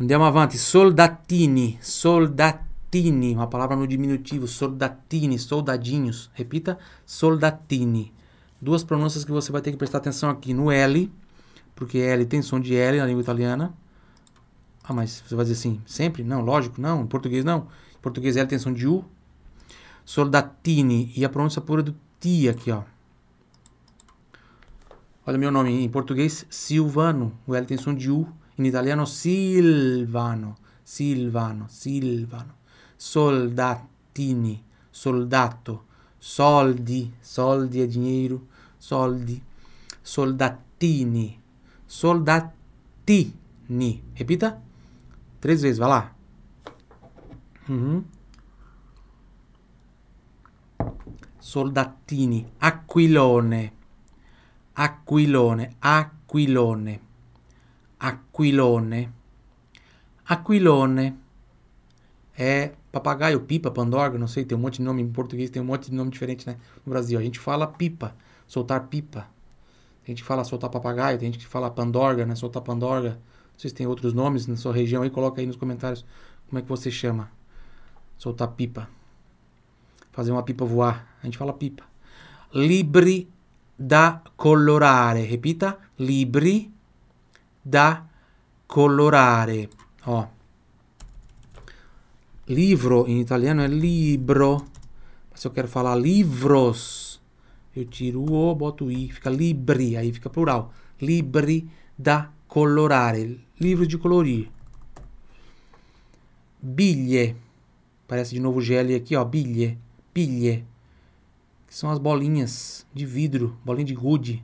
Andiamo 0.00 0.24
avanti. 0.24 0.58
Soldatini. 0.58 1.78
Soldatini 1.80 2.66
uma 3.34 3.46
palavra 3.46 3.76
no 3.76 3.86
diminutivo, 3.86 4.46
soldatini, 4.46 5.38
soldadinhos. 5.38 6.30
Repita, 6.34 6.78
soldatini. 7.04 8.12
Duas 8.60 8.82
pronúncias 8.82 9.24
que 9.24 9.30
você 9.30 9.52
vai 9.52 9.60
ter 9.60 9.70
que 9.70 9.76
prestar 9.76 9.98
atenção 9.98 10.30
aqui 10.30 10.54
no 10.54 10.70
L, 10.70 11.12
porque 11.74 11.98
L 11.98 12.24
tem 12.24 12.40
som 12.40 12.58
de 12.58 12.74
L 12.74 12.98
na 12.98 13.06
língua 13.06 13.22
italiana. 13.22 13.74
Ah, 14.82 14.94
mas 14.94 15.22
você 15.26 15.34
vai 15.34 15.44
dizer 15.44 15.58
assim, 15.58 15.80
sempre? 15.84 16.22
Não, 16.22 16.40
lógico, 16.40 16.80
não. 16.80 17.02
Em 17.02 17.06
português 17.06 17.44
não. 17.44 17.66
Em 17.96 18.00
português 18.00 18.36
L 18.36 18.46
tem 18.46 18.58
som 18.58 18.72
de 18.72 18.86
U. 18.86 19.04
Soldatini. 20.04 21.12
E 21.16 21.24
a 21.24 21.28
pronúncia 21.28 21.60
pura 21.60 21.82
do 21.82 21.94
ti 22.20 22.48
aqui, 22.48 22.70
ó. 22.70 22.82
Olha 25.26 25.38
meu 25.38 25.50
nome 25.50 25.70
em 25.70 25.88
português, 25.88 26.46
Silvano. 26.48 27.32
O 27.46 27.54
L 27.54 27.66
tem 27.66 27.76
som 27.76 27.94
de 27.94 28.10
U. 28.10 28.28
Em 28.58 28.66
italiano, 28.66 29.06
Silvano. 29.06 30.54
Silvano, 30.84 31.66
Silvano 31.68 32.54
soldatini, 32.96 34.64
soldato, 34.90 35.84
soldi, 36.18 37.12
soldi 37.20 37.82
é 37.82 37.86
dinheiro, 37.86 38.46
soldi, 38.78 39.42
soldatini, 40.02 41.38
soldatini. 41.86 43.42
Repita. 44.14 44.62
Três 45.40 45.62
vezes, 45.62 45.78
vai 45.78 45.88
lá. 45.88 46.12
Uhum. 47.68 48.04
Soldatini, 51.38 52.46
aquilone, 52.58 53.72
aquilone, 54.76 55.70
aquilone, 55.80 57.00
aquilone, 57.98 59.08
aquilone 60.28 61.16
é 62.38 62.72
papagaio, 62.92 63.40
pipa, 63.40 63.70
pandorga, 63.70 64.18
não 64.18 64.28
sei, 64.28 64.44
tem 64.44 64.56
um 64.56 64.60
monte 64.60 64.76
de 64.76 64.82
nome 64.82 65.00
em 65.02 65.10
português, 65.10 65.48
tem 65.48 65.62
um 65.62 65.64
monte 65.64 65.90
de 65.90 65.96
nome 65.96 66.10
diferente, 66.10 66.46
né? 66.46 66.58
No 66.84 66.90
Brasil, 66.90 67.18
a 67.18 67.22
gente 67.22 67.38
fala 67.38 67.66
pipa, 67.66 68.14
soltar 68.46 68.86
pipa. 68.88 69.26
Tem 70.04 70.14
gente 70.14 70.22
fala 70.22 70.44
soltar 70.44 70.68
papagaio, 70.68 71.18
tem 71.18 71.32
gente 71.32 71.44
que 71.44 71.50
fala 71.50 71.70
pandorga, 71.70 72.26
né? 72.26 72.34
Soltar 72.34 72.62
pandorga. 72.62 73.18
Se 73.56 73.70
tem 73.70 73.86
outros 73.86 74.12
nomes 74.12 74.46
na 74.46 74.56
sua 74.56 74.72
região 74.72 75.02
aí, 75.02 75.08
coloca 75.08 75.40
aí 75.40 75.46
nos 75.46 75.56
comentários 75.56 76.04
como 76.48 76.58
é 76.58 76.62
que 76.62 76.68
você 76.68 76.90
chama. 76.90 77.30
Soltar 78.18 78.48
pipa. 78.48 78.88
Fazer 80.12 80.30
uma 80.30 80.42
pipa 80.42 80.64
voar. 80.64 81.16
A 81.22 81.24
gente 81.24 81.38
fala 81.38 81.52
pipa. 81.54 81.82
Libri 82.54 83.28
da 83.78 84.22
colorare. 84.36 85.22
Repita. 85.24 85.78
Libri 85.98 86.72
da 87.62 88.04
colorare. 88.66 89.68
Ó. 90.06 90.26
Livro 92.48 93.06
em 93.08 93.20
italiano 93.20 93.62
é 93.62 93.66
libro. 93.66 94.64
Mas 95.30 95.40
se 95.40 95.46
eu 95.46 95.50
quero 95.50 95.68
falar 95.68 95.96
livros, 95.96 97.20
eu 97.74 97.84
tiro 97.84 98.20
o 98.20 98.32
O, 98.32 98.54
boto 98.54 98.90
I, 98.90 99.10
fica 99.10 99.28
libri, 99.28 99.96
aí 99.96 100.12
fica 100.12 100.30
plural. 100.30 100.72
Libri 101.00 101.68
da 101.98 102.30
colorare. 102.46 103.44
Livros 103.60 103.88
de 103.88 103.98
colorir. 103.98 104.48
Biglie. 106.62 107.36
Parece 108.06 108.34
de 108.34 108.40
novo 108.40 108.60
GL 108.60 108.94
aqui, 108.94 109.16
ó. 109.16 109.24
Biglie. 109.24 109.76
Biglie. 110.14 110.64
São 111.76 111.90
as 111.90 111.98
bolinhas 111.98 112.86
de 112.94 113.04
vidro, 113.04 113.54
bolinha 113.62 113.84
de 113.84 113.94
gude. 113.94 114.42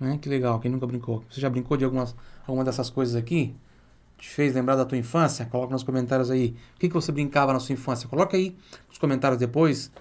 Né? 0.00 0.18
Que 0.18 0.28
legal, 0.28 0.58
quem 0.58 0.68
nunca 0.68 0.84
brincou. 0.84 1.22
Você 1.30 1.40
já 1.40 1.48
brincou 1.48 1.76
de 1.76 1.84
algumas, 1.84 2.16
alguma 2.44 2.64
dessas 2.64 2.90
coisas 2.90 3.14
aqui? 3.14 3.54
te 4.18 4.28
fez 4.28 4.52
lembrar 4.52 4.74
da 4.74 4.84
tua 4.84 4.98
infância? 4.98 5.46
Coloca 5.46 5.72
nos 5.72 5.84
comentários 5.84 6.28
aí. 6.28 6.56
O 6.74 6.80
que, 6.80 6.88
que 6.88 6.94
você 6.94 7.12
brincava 7.12 7.52
na 7.52 7.60
sua 7.60 7.74
infância? 7.74 8.08
Coloca 8.08 8.36
aí 8.36 8.56
nos 8.88 8.98
comentários 8.98 9.38
depois 9.38 9.92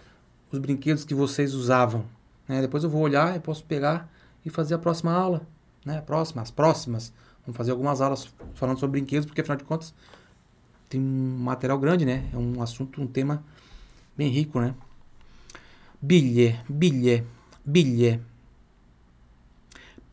os 0.51 0.57
brinquedos 0.57 1.05
que 1.05 1.13
vocês 1.13 1.53
usavam. 1.53 2.03
Né? 2.47 2.59
Depois 2.59 2.83
eu 2.83 2.89
vou 2.89 3.03
olhar 3.03 3.35
e 3.35 3.39
posso 3.39 3.63
pegar 3.63 4.11
e 4.43 4.49
fazer 4.49 4.73
a 4.73 4.79
próxima 4.79 5.13
aula. 5.13 5.45
Né? 5.85 6.01
Próxima, 6.01 6.41
as 6.41 6.49
próximas. 6.49 7.13
Vamos 7.45 7.55
fazer 7.55 7.69
algumas 7.69 8.01
aulas 8.01 8.33
falando 8.55 8.79
sobre 8.79 8.99
brinquedos, 8.99 9.27
porque 9.27 9.41
afinal 9.41 9.57
de 9.57 9.63
contas 9.63 9.93
tem 10.89 10.99
um 10.99 11.37
material 11.37 11.77
grande, 11.77 12.03
né? 12.03 12.27
É 12.33 12.37
um 12.37 12.63
assunto, 12.63 12.99
um 12.99 13.05
tema 13.05 13.43
bem 14.17 14.29
rico, 14.29 14.59
né? 14.59 14.73
Biglie, 16.05 16.59
biglie, 16.69 17.23
biglie. 17.65 18.21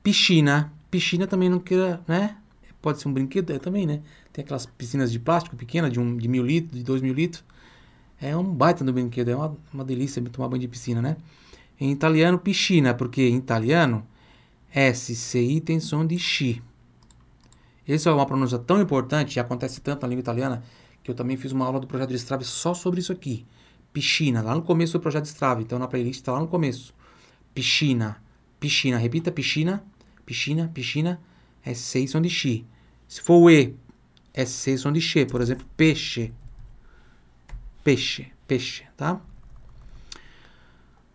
Piscina. 0.03 0.73
Piscina 0.91 1.27
também 1.27 1.51
não 1.51 1.59
queira, 1.59 2.01
né? 2.09 2.39
Pode 2.81 2.99
ser 2.99 3.09
um 3.09 3.13
brinquedo, 3.13 3.53
é 3.53 3.59
também, 3.59 3.87
né? 3.87 4.01
Tem 4.33 4.43
aquelas 4.43 4.65
piscinas 4.65 5.13
de 5.13 5.19
plástico 5.19 5.55
pequenas, 5.55 5.93
de, 5.93 6.01
um, 6.01 6.17
de 6.17 6.29
mil 6.29 6.43
litros, 6.47 6.79
de 6.79 6.83
dois 6.83 7.03
mil 7.03 7.13
litros. 7.13 7.45
É 8.19 8.35
um 8.35 8.43
baita 8.43 8.83
do 8.83 8.91
brinquedo, 8.91 9.29
é 9.29 9.37
uma, 9.37 9.55
uma 9.71 9.85
delícia 9.85 10.23
tomar 10.23 10.49
banho 10.49 10.63
de 10.63 10.69
piscina, 10.69 11.03
né? 11.03 11.19
Em 11.79 11.93
italiano, 11.93 12.39
piscina, 12.39 12.95
porque 12.95 13.29
em 13.29 13.37
italiano, 13.37 14.07
SCI 14.75 15.61
tem 15.61 15.79
som 15.79 16.07
de 16.07 16.19
chi. 16.19 16.63
Essa 17.87 18.09
é 18.09 18.13
uma 18.15 18.25
pronúncia 18.25 18.59
tão 18.59 18.81
importante, 18.81 19.37
e 19.37 19.41
acontece 19.41 19.79
tanto 19.83 20.03
na 20.03 20.09
língua 20.09 20.23
italiana, 20.23 20.63
que 21.03 21.11
eu 21.11 21.15
também 21.15 21.37
fiz 21.37 21.53
uma 21.53 21.67
aula 21.67 21.79
do 21.79 21.87
projeto 21.87 22.09
de 22.09 22.17
Strave 22.17 22.45
só 22.47 22.73
sobre 22.73 23.01
isso 23.01 23.13
aqui. 23.13 23.45
Piscina, 23.93 24.41
lá 24.41 24.55
no 24.55 24.63
começo 24.63 24.95
do 24.95 25.01
projeto 25.01 25.25
de 25.25 25.29
Strave, 25.29 25.63
então 25.63 25.79
na 25.79 25.87
playlist 25.87 26.21
está 26.21 26.33
lá 26.33 26.41
no 26.41 26.49
começo. 26.49 26.95
Piscina, 27.55 28.23
piscina, 28.59 28.97
repita 28.97 29.31
piscina, 29.31 29.85
piscina, 30.25 30.71
piscina, 30.73 31.21
S6 31.65 32.09
som 32.09 32.21
de 32.21 32.31
chi. 32.31 32.67
Se 33.07 33.21
for 33.21 33.43
o 33.43 33.51
E, 33.51 33.75
S6 34.35 34.79
som 34.79 34.93
de 34.93 35.01
che, 35.01 35.27
por 35.27 35.41
exemplo, 35.41 35.67
peixe, 35.77 36.33
peixe, 37.85 38.33
peixe, 38.47 38.85
tá? 38.97 39.21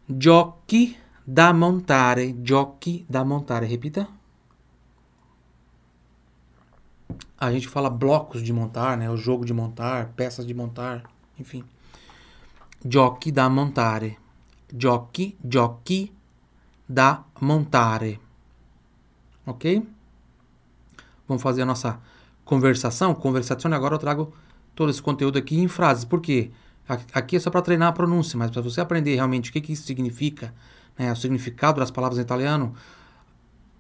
Giochi 0.07 0.97
da 1.25 1.51
montare, 1.53 2.35
giochi 2.43 3.05
da 3.09 3.25
montare, 3.25 3.65
repita. 3.65 4.07
A 7.37 7.51
gente 7.51 7.67
fala 7.67 7.89
blocos 7.89 8.41
de 8.41 8.53
montar, 8.53 8.97
né? 8.97 9.09
O 9.09 9.17
jogo 9.17 9.45
de 9.45 9.53
montar, 9.53 10.13
peças 10.15 10.45
de 10.45 10.53
montar, 10.53 11.03
enfim. 11.37 11.63
Giochi 12.85 13.31
da 13.31 13.49
montare. 13.49 14.17
Giochi, 14.67 15.35
giochi 15.41 16.13
da 16.85 17.23
montare. 17.39 18.19
Ok? 19.45 19.85
Vamos 21.27 21.41
fazer 21.41 21.63
a 21.63 21.65
nossa 21.65 21.99
conversação. 22.43 23.15
Conversação, 23.15 23.73
agora 23.73 23.95
eu 23.95 23.99
trago 23.99 24.33
todo 24.75 24.91
esse 24.91 25.01
conteúdo 25.01 25.37
aqui 25.37 25.59
em 25.59 25.67
frases. 25.67 26.05
Por 26.05 26.21
quê? 26.21 26.51
Aqui 27.13 27.35
é 27.35 27.39
só 27.39 27.49
para 27.49 27.61
treinar 27.61 27.89
a 27.89 27.91
pronúncia, 27.91 28.37
mas 28.37 28.51
para 28.51 28.61
você 28.61 28.79
aprender 28.79 29.15
realmente 29.15 29.49
o 29.49 29.53
que, 29.53 29.59
que 29.59 29.73
isso 29.73 29.83
significa, 29.83 30.53
né, 30.97 31.11
o 31.11 31.15
significado 31.15 31.81
das 31.81 31.91
palavras 31.91 32.17
em 32.17 32.21
italiano, 32.21 32.73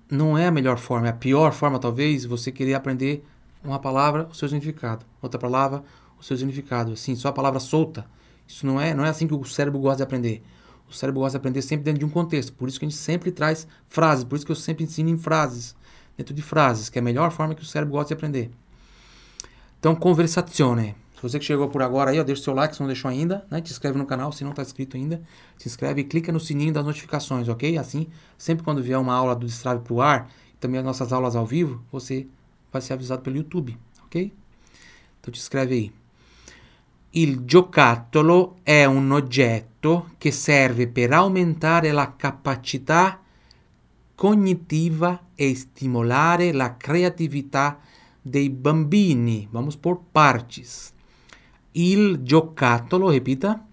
não 0.09 0.37
é 0.37 0.47
a 0.47 0.51
melhor 0.51 0.77
forma, 0.77 1.07
é 1.07 1.11
a 1.11 1.13
pior 1.13 1.53
forma, 1.53 1.79
talvez, 1.79 2.25
você 2.25 2.51
querer 2.51 2.73
aprender 2.73 3.25
uma 3.63 3.79
palavra, 3.79 4.27
o 4.29 4.33
seu 4.33 4.49
significado, 4.49 5.05
outra 5.21 5.39
palavra, 5.39 5.83
o 6.19 6.23
seu 6.23 6.35
significado. 6.35 6.93
Assim, 6.93 7.15
só 7.15 7.29
a 7.29 7.33
palavra 7.33 7.59
solta. 7.61 8.05
Isso 8.47 8.65
não 8.65 8.79
é, 8.79 8.93
não 8.93 9.05
é 9.05 9.09
assim 9.09 9.27
que 9.27 9.33
o 9.33 9.43
cérebro 9.45 9.79
gosta 9.79 9.97
de 9.97 10.03
aprender. 10.03 10.43
O 10.89 10.93
cérebro 10.93 11.19
gosta 11.19 11.37
de 11.37 11.41
aprender 11.41 11.61
sempre 11.61 11.83
dentro 11.83 11.99
de 11.99 12.05
um 12.05 12.09
contexto. 12.09 12.53
Por 12.53 12.69
isso 12.69 12.79
que 12.79 12.85
a 12.85 12.89
gente 12.89 12.97
sempre 12.97 13.31
traz 13.31 13.67
frases, 13.89 14.23
por 14.23 14.35
isso 14.35 14.45
que 14.45 14.51
eu 14.51 14.55
sempre 14.55 14.85
ensino 14.85 15.09
em 15.09 15.17
frases, 15.17 15.75
dentro 16.15 16.33
de 16.33 16.41
frases, 16.41 16.89
que 16.89 16.97
é 16.97 17.01
a 17.01 17.03
melhor 17.03 17.31
forma 17.31 17.53
que 17.53 17.61
o 17.61 17.65
cérebro 17.65 17.93
gosta 17.93 18.07
de 18.07 18.13
aprender. 18.13 18.49
Então, 19.79 19.95
conversazione. 19.95 20.95
Se 21.15 21.21
você 21.21 21.39
que 21.39 21.45
chegou 21.45 21.67
por 21.67 21.81
agora 21.81 22.11
aí, 22.11 22.19
ó, 22.19 22.23
deixa 22.23 22.41
o 22.41 22.43
seu 22.43 22.53
like 22.53 22.75
se 22.75 22.79
não 22.79 22.87
deixou 22.87 23.09
ainda, 23.09 23.45
né? 23.49 23.59
Te 23.59 23.71
inscreve 23.71 23.97
no 23.97 24.05
canal 24.05 24.31
se 24.31 24.43
não 24.43 24.51
está 24.51 24.61
inscrito 24.61 24.95
ainda. 24.95 25.21
Se 25.57 25.67
inscreve 25.67 26.01
e 26.01 26.03
clica 26.03 26.31
no 26.31 26.39
sininho 26.39 26.71
das 26.71 26.85
notificações, 26.85 27.47
ok? 27.49 27.77
Assim, 27.77 28.07
sempre 28.37 28.63
quando 28.63 28.83
vier 28.83 28.99
uma 28.99 29.15
aula 29.15 29.35
do 29.35 29.45
Destrave 29.45 29.81
para 29.83 29.93
o 29.93 30.01
ar, 30.01 30.29
também 30.59 30.79
as 30.79 30.85
nossas 30.85 31.11
aulas 31.11 31.35
ao 31.35 31.45
vivo, 31.45 31.83
você 31.91 32.27
vai 32.71 32.81
ser 32.81 32.93
avisado 32.93 33.23
pelo 33.23 33.35
YouTube, 33.35 33.77
ok? 34.05 34.31
Então 35.19 35.31
te 35.31 35.39
inscreve 35.39 35.73
aí. 35.73 36.06
Il 37.11 37.45
giocattolo 37.45 38.57
è 38.63 38.85
un 38.85 39.11
oggetto 39.11 40.11
che 40.17 40.31
serve 40.31 40.87
per 40.87 41.13
aumentare 41.13 41.91
la 41.91 42.15
capacità 42.15 43.21
cognitiva 44.13 45.27
e 45.33 45.55
stimolare 45.55 46.51
la 46.51 46.75
creatività 46.75 47.79
dei 48.21 48.49
bambini. 48.49 49.47
Vamos 49.51 49.77
por 49.77 50.01
partes. 50.11 50.93
Il 51.71 52.23
giocattolo, 52.23 53.09
repita. 53.09 53.65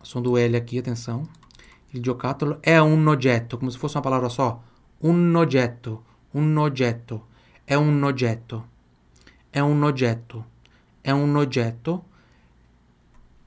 Som 0.00 0.22
do 0.22 0.36
L 0.36 0.54
aqui, 0.54 0.78
atenção. 0.78 1.28
Il 1.90 2.00
giocattolo 2.00 2.62
è 2.62 2.78
un 2.78 3.06
oggetto, 3.06 3.58
come 3.58 3.70
se 3.70 3.78
fosse 3.78 3.98
una 3.98 4.04
palavra 4.04 4.28
só. 4.28 4.62
Un 4.98 5.34
oggetto, 5.34 6.04
un 6.32 6.56
oggetto, 6.56 7.26
è 7.64 7.74
un 7.74 8.02
oggetto, 8.02 8.68
è 9.50 9.58
un 9.58 9.82
oggetto, 9.82 10.46
è 11.02 11.10
un 11.10 11.36
oggetto. 11.36 12.06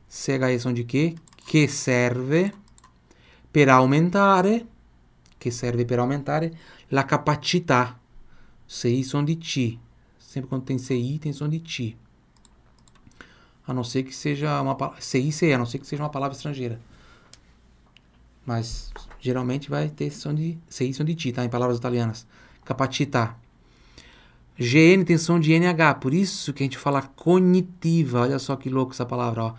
Sono 0.07 0.71
di 0.71 0.85
che? 0.85 1.15
Che 1.43 1.67
serve 1.67 2.53
per 3.49 3.69
aumentare, 3.69 4.67
che 5.37 5.49
serve 5.49 5.85
per 5.85 5.97
aumentare 5.97 6.55
la 6.89 7.05
capacità. 7.05 7.99
CI 8.67 9.03
sono 9.03 9.23
di 9.23 9.37
C. 9.39 9.77
Sempre 10.17 10.49
quando 10.49 10.65
tem 10.65 10.77
CI 10.77 11.17
tem 11.19 11.33
som 11.33 11.47
de 11.47 11.59
T 11.59 11.97
a 13.67 13.73
não 13.73 13.83
ser 13.83 14.03
que 14.03 14.13
seja 14.13 14.61
uma 14.61 14.77
CICE, 14.99 15.51
a 15.51 15.57
não 15.57 15.65
ser 15.65 15.79
que 15.79 15.87
seja 15.87 16.03
uma 16.03 16.09
palavra 16.09 16.35
estrangeira. 16.35 16.79
Mas 18.45 18.91
geralmente 19.19 19.69
vai 19.69 19.89
ter 19.89 20.11
som 20.11 20.33
de 20.33 20.57
CI 20.69 20.93
som 20.93 21.03
de 21.03 21.15
ti, 21.15 21.31
tá? 21.31 21.43
Em 21.43 21.49
palavras 21.49 21.77
italianas. 21.77 22.27
Capacità. 22.63 23.35
GN 24.57 25.03
tem 25.05 25.17
som 25.17 25.39
de 25.39 25.53
NH, 25.53 25.95
por 25.99 26.13
isso 26.13 26.53
que 26.53 26.63
a 26.63 26.65
gente 26.65 26.77
fala 26.77 27.01
cognitiva. 27.01 28.21
Olha 28.21 28.39
só 28.39 28.55
que 28.55 28.69
louco 28.69 28.93
essa 28.93 29.05
palavra, 29.05 29.43
ó. 29.43 29.53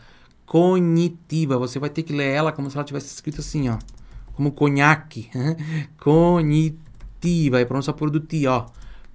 Cognitiva. 0.46 1.58
Você 1.58 1.78
vai 1.78 1.90
ter 1.90 2.02
que 2.02 2.12
ler 2.12 2.32
ela 2.32 2.52
como 2.52 2.70
se 2.70 2.76
ela 2.76 2.84
tivesse 2.84 3.06
escrito 3.06 3.40
assim, 3.40 3.68
ó. 3.68 3.78
Como 4.34 4.52
conhaque. 4.52 5.30
Cognitiva. 5.98 7.60
É 7.60 7.64
pronúncia 7.64 7.92
por 7.92 8.10
do 8.10 8.20
ti, 8.20 8.46
ó. 8.46 8.66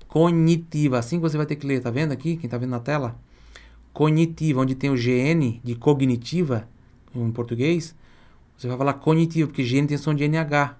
Cognitiva. 0.08 1.00
Assim 1.00 1.18
que 1.18 1.22
você 1.22 1.38
vai 1.38 1.46
ter 1.46 1.56
que 1.56 1.66
ler, 1.66 1.82
tá 1.82 1.90
vendo 1.90 2.12
aqui? 2.12 2.38
Quem 2.38 2.50
tá 2.50 2.58
vendo 2.58 2.72
na 2.72 2.80
tela? 2.80 3.16
cognitiva, 3.94 4.62
onde 4.62 4.76
tem 4.76 4.90
o 4.90 4.96
GN 4.96 5.60
de 5.64 5.76
cognitiva, 5.76 6.68
em 7.14 7.32
português, 7.32 7.96
você 8.58 8.68
vai 8.68 8.78
falar 8.78 8.94
cognitiva, 8.94 9.48
porque 9.48 9.64
GN 9.64 9.88
tem 9.88 9.98
som 9.98 10.14
de 10.14 10.28
NH. 10.28 10.76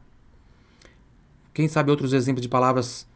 Quem 1.54 1.68
sabe 1.68 1.92
outros 1.92 2.14
exemplos 2.14 2.42
de 2.42 2.48
palavras 2.48 3.08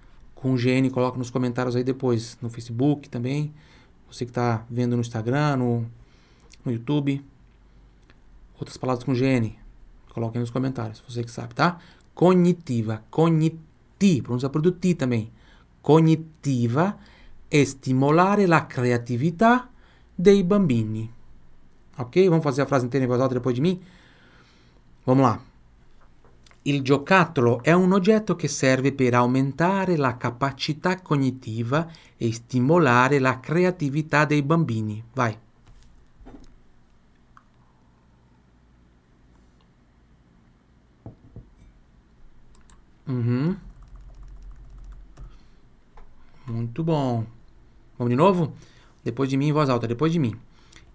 com 0.45 0.55
GN, 0.55 0.91
coloca 0.91 1.17
nos 1.17 1.31
comentários 1.31 1.75
aí 1.75 1.83
depois, 1.83 2.37
no 2.39 2.51
Facebook 2.51 3.09
também. 3.09 3.51
Você 4.07 4.25
que 4.25 4.29
está 4.29 4.63
vendo 4.69 4.95
no 4.95 5.01
Instagram, 5.01 5.55
no, 5.55 5.85
no 6.63 6.71
YouTube. 6.71 7.25
Outras 8.53 8.77
palavras 8.77 9.03
com 9.03 9.11
GN, 9.11 9.57
coloquem 10.13 10.39
nos 10.39 10.51
comentários, 10.51 11.01
você 11.07 11.23
que 11.23 11.31
sabe, 11.31 11.55
tá? 11.55 11.79
Cognitiva, 12.13 13.03
cogniti, 13.09 14.21
pronuncia 14.21 14.47
por 14.47 14.61
do 14.61 14.71
ti 14.71 14.93
também. 14.93 15.31
Cognitiva, 15.81 16.95
stimolare 17.51 18.45
la 18.45 18.67
creatività 18.67 19.67
dei 20.15 20.43
bambini. 20.43 21.09
Ok? 21.97 22.29
Vamos 22.29 22.43
fazer 22.43 22.61
a 22.61 22.67
frase 22.67 22.85
inteira 22.85 23.03
em 23.03 23.07
voz 23.07 23.19
alta 23.19 23.33
depois 23.33 23.55
de 23.55 23.61
mim? 23.61 23.81
Vamos 25.07 25.23
lá. 25.23 25.41
Il 26.67 26.81
giocattolo 26.81 27.61
è 27.61 27.71
un 27.73 27.93
oggetto 27.93 28.35
che 28.35 28.47
serve 28.47 28.91
per 28.91 29.13
aumentare 29.13 29.97
la 29.97 30.17
capacità 30.17 30.99
cognitiva 30.99 31.87
e 32.17 32.31
stimolare 32.33 33.19
la 33.19 33.39
creatività 33.39 34.25
dei 34.25 34.41
bambini. 34.41 35.03
Vai. 35.13 35.37
Uhum. 43.07 43.59
Muito 46.45 46.83
bom. 46.83 47.25
Vamos 47.97 48.09
de 48.09 48.15
novo? 48.15 48.53
depois 49.03 49.29
di 49.29 49.37
me 49.37 49.45
in 49.45 49.53
voce 49.53 49.69
alta, 49.69 49.85
depois 49.85 50.11
di 50.11 50.17
me. 50.17 50.44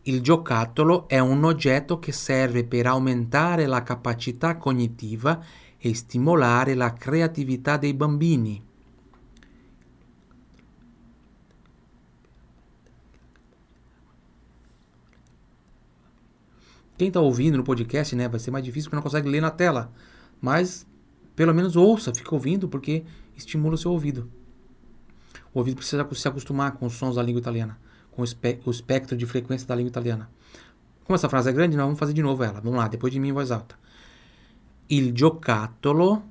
Il 0.03 0.23
giocattolo 0.23 1.09
è 1.09 1.19
un 1.19 1.45
oggetto 1.45 1.99
che 1.99 2.13
serve 2.13 2.65
per 2.65 2.87
aumentare 2.87 3.67
la 3.67 3.83
capacità 3.83 4.57
cognitiva 4.57 5.43
e 5.79 5.95
stimolare 5.95 6.75
la 6.75 6.93
creatività 6.95 7.77
dei 7.77 7.95
bambini. 7.95 8.63
Quem 16.97 17.09
está 17.09 17.21
ouvindo 17.21 17.57
no 17.57 17.65
podcast, 17.65 18.15
né, 18.15 18.29
vai 18.29 18.39
ser 18.39 18.51
mais 18.51 18.63
difícil 18.63 18.91
porque 18.91 18.97
não 18.97 19.03
consegue 19.03 19.27
ler 19.27 19.41
na 19.41 19.51
tela. 19.51 19.91
Mas 20.39 20.87
pelo 21.35 21.55
menos 21.55 21.75
ouça, 21.75 22.15
fica 22.15 22.35
ouvindo 22.35 22.69
porque 22.69 23.05
estimula 23.35 23.75
o 23.75 23.79
seu 23.79 23.91
ouvido. 23.91 24.31
O 25.55 25.61
ouvido 25.61 25.77
precisa 25.77 26.07
se 26.15 26.29
acostumar 26.29 26.73
com 26.73 26.85
os 26.85 26.93
sons 26.93 27.17
da 27.17 27.23
língua 27.23 27.41
italiana, 27.41 27.79
com 28.11 28.23
o, 28.23 28.25
espe 28.25 28.61
o 28.65 28.71
espectro 28.71 29.17
de 29.17 29.27
frequência 29.27 29.67
da 29.67 29.75
língua 29.75 29.91
italiana. 29.91 30.31
Como 31.05 31.17
essa 31.17 31.29
frase 31.29 31.51
é 31.51 31.53
grande, 31.53 31.77
nós 31.77 31.87
vamos 31.87 31.99
fazer 31.99 32.13
de 32.13 32.23
novo 32.23 32.43
ela. 32.45 32.61
Vamos 32.61 32.79
lá, 32.79 32.89
depois 32.89 33.13
de 33.13 33.19
mim 33.19 33.29
em 33.29 33.33
voz 33.33 33.51
alta. 33.51 33.77
Il 34.89 35.13
giocattolo 35.13 36.23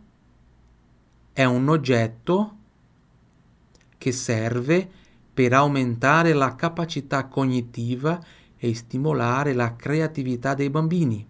è 1.34 1.46
un 1.46 1.68
oggetto 1.70 2.56
che 3.98 4.12
serve 4.12 4.90
per 5.34 5.54
aumentare 5.54 6.34
la 6.34 6.56
capacità 6.56 7.26
cognitiva 7.26 8.20
e 8.58 8.74
stimolare 8.74 9.54
la 9.54 9.76
creatività 9.76 10.54
dei 10.54 10.70
bambini. 10.70 11.26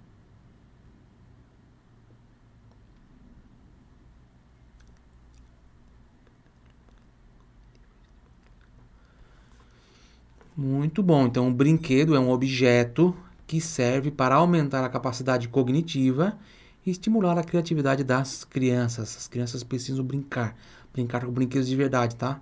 Muito 10.60 11.02
bom. 11.02 11.26
Então, 11.26 11.48
um 11.48 11.54
brinquedo 11.54 12.14
é 12.14 12.20
um 12.20 12.30
objeto 12.30 13.16
que 13.48 13.62
serve 13.62 14.12
para 14.12 14.36
aumentar 14.36 14.84
a 14.84 14.90
capacidade 14.90 15.48
cognitiva 15.48 16.38
e 16.86 16.92
estimular 16.92 17.38
a 17.38 17.44
criatividade 17.46 18.04
das 18.04 18.44
crianças. 18.44 19.16
As 19.16 19.26
crianças 19.26 19.64
precisam 19.64 20.04
brincar, 20.04 20.58
brincar 20.92 21.24
com 21.24 21.32
brinquedos 21.32 21.70
de 21.70 21.78
verdade, 21.78 22.18
tá? 22.18 22.42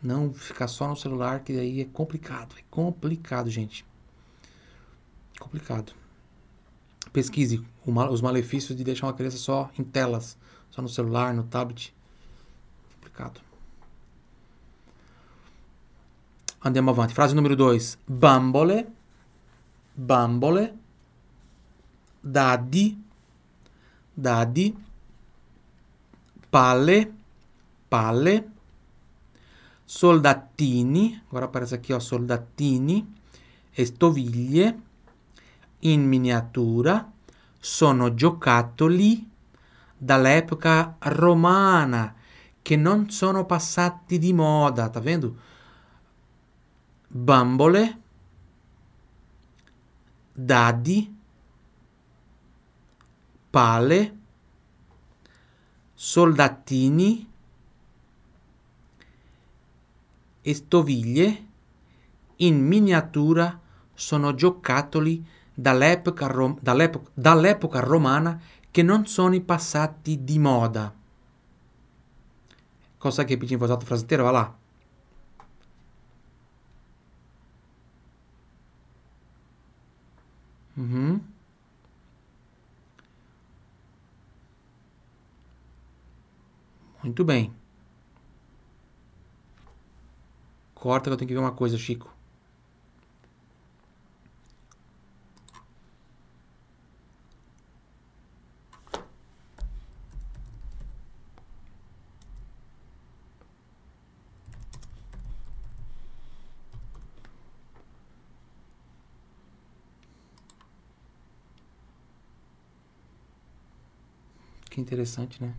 Não 0.00 0.32
ficar 0.32 0.68
só 0.68 0.86
no 0.86 0.96
celular, 0.96 1.40
que 1.40 1.58
aí 1.58 1.80
é 1.80 1.86
complicado. 1.86 2.54
É 2.56 2.62
complicado, 2.70 3.50
gente. 3.50 3.84
Complicado. 5.40 5.92
Pesquise 7.12 7.64
os 7.84 8.20
malefícios 8.20 8.78
de 8.78 8.84
deixar 8.84 9.08
uma 9.08 9.12
criança 9.12 9.38
só 9.38 9.72
em 9.76 9.82
telas, 9.82 10.38
só 10.70 10.80
no 10.80 10.88
celular, 10.88 11.34
no 11.34 11.42
tablet. 11.42 11.92
Complicado. 12.94 13.40
Andiamo 16.64 16.92
avanti. 16.92 17.12
Frase 17.12 17.34
número 17.34 17.54
2. 17.54 17.98
Bambole, 18.06 18.92
bambole, 19.92 20.78
dadi, 22.20 23.04
dadi, 24.14 24.74
palle, 26.48 27.14
palle, 27.86 28.50
soldatini, 29.84 31.22
agora 31.28 31.44
aparece 31.44 31.74
aqui, 31.74 31.92
ó, 31.92 31.98
soldatini, 31.98 33.14
e 33.70 33.84
stoviglie, 33.84 34.80
in 35.80 36.08
miniatura, 36.08 37.12
sono 37.60 38.14
giocattoli 38.14 39.28
dall'epoca 39.98 40.96
romana, 40.98 42.14
che 42.62 42.76
non 42.76 43.10
sono 43.10 43.44
passati 43.44 44.18
di 44.18 44.32
moda, 44.32 44.88
tá 44.88 45.00
vendo? 45.00 45.52
Bambole, 47.16 48.00
dadi, 50.32 51.16
pale, 53.50 54.18
soldatini 55.94 57.30
e 60.40 60.54
stoviglie 60.54 61.46
in 62.36 62.66
miniatura 62.66 63.60
sono 63.94 64.34
giocattoli 64.34 65.24
dall'epoca, 65.54 66.26
rom- 66.26 66.58
dall'epoca, 66.60 67.10
dall'epoca 67.14 67.78
romana 67.78 68.40
che 68.72 68.82
non 68.82 69.06
sono 69.06 69.40
passati 69.40 70.24
di 70.24 70.40
moda. 70.40 70.92
Cosa 72.98 73.22
che 73.22 73.36
voz 73.36 73.70
alta 73.70 73.86
frase 73.86 74.02
inteira? 74.02 74.24
Vai 74.24 74.32
lá. 74.32 74.63
Uhum. 80.76 81.20
Muito 87.02 87.24
bem. 87.24 87.52
Corta 90.72 91.10
que 91.10 91.14
eu 91.14 91.16
tenho 91.16 91.26
que 91.28 91.34
ver 91.34 91.40
uma 91.40 91.50
coisa, 91.52 91.76
Chico. 91.76 92.13
Interessante, 114.84 115.42
né? 115.42 115.54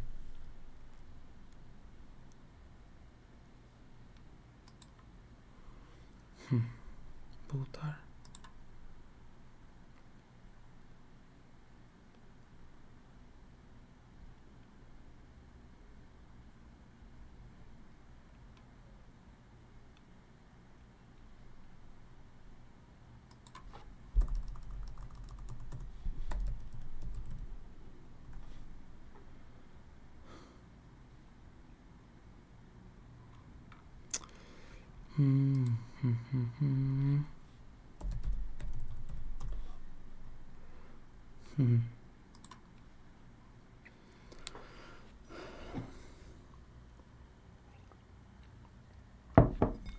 Hum. 6.51 6.61
Voltar. 7.49 8.04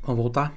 Vamos 0.06 0.22
voltar? 0.22 0.54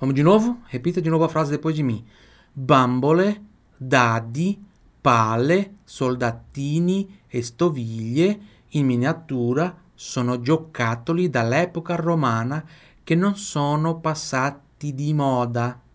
Vamos 0.00 0.14
de 0.14 0.22
novo? 0.22 0.58
Repita 0.68 1.00
de 1.00 1.08
novo 1.08 1.24
a 1.24 1.28
frase 1.28 1.52
depois 1.52 1.76
de 1.76 1.82
mim. 1.84 2.04
bambole, 2.52 3.42
dadi, 3.76 4.58
pale, 5.00 5.76
soldatini 5.84 7.20
e 7.28 7.42
stoviglie 7.42 8.40
in 8.70 8.86
miniatura 8.86 9.76
sono 9.94 10.40
giocattoli 10.40 11.28
dall'epoca 11.28 11.94
romana 11.94 12.64
che 13.04 13.14
non 13.14 13.36
sono 13.36 14.00
passati 14.00 14.94
di 14.94 15.12
moda. 15.14 15.85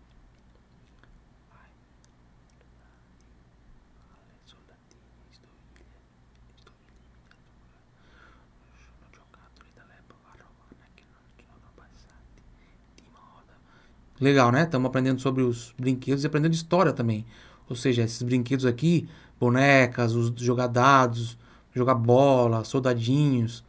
Legal, 14.22 14.52
né? 14.52 14.62
Estamos 14.62 14.86
aprendendo 14.86 15.20
sobre 15.20 15.42
os 15.42 15.74
brinquedos 15.76 16.22
e 16.22 16.28
aprendendo 16.28 16.54
história 16.54 16.92
também. 16.92 17.26
Ou 17.68 17.74
seja, 17.74 18.02
esses 18.02 18.22
brinquedos 18.22 18.64
aqui, 18.64 19.08
bonecas, 19.40 20.14
os 20.14 20.32
jogar 20.40 20.68
dados, 20.68 21.36
jogar 21.74 21.96
bola, 21.96 22.62
soldadinhos 22.62 23.64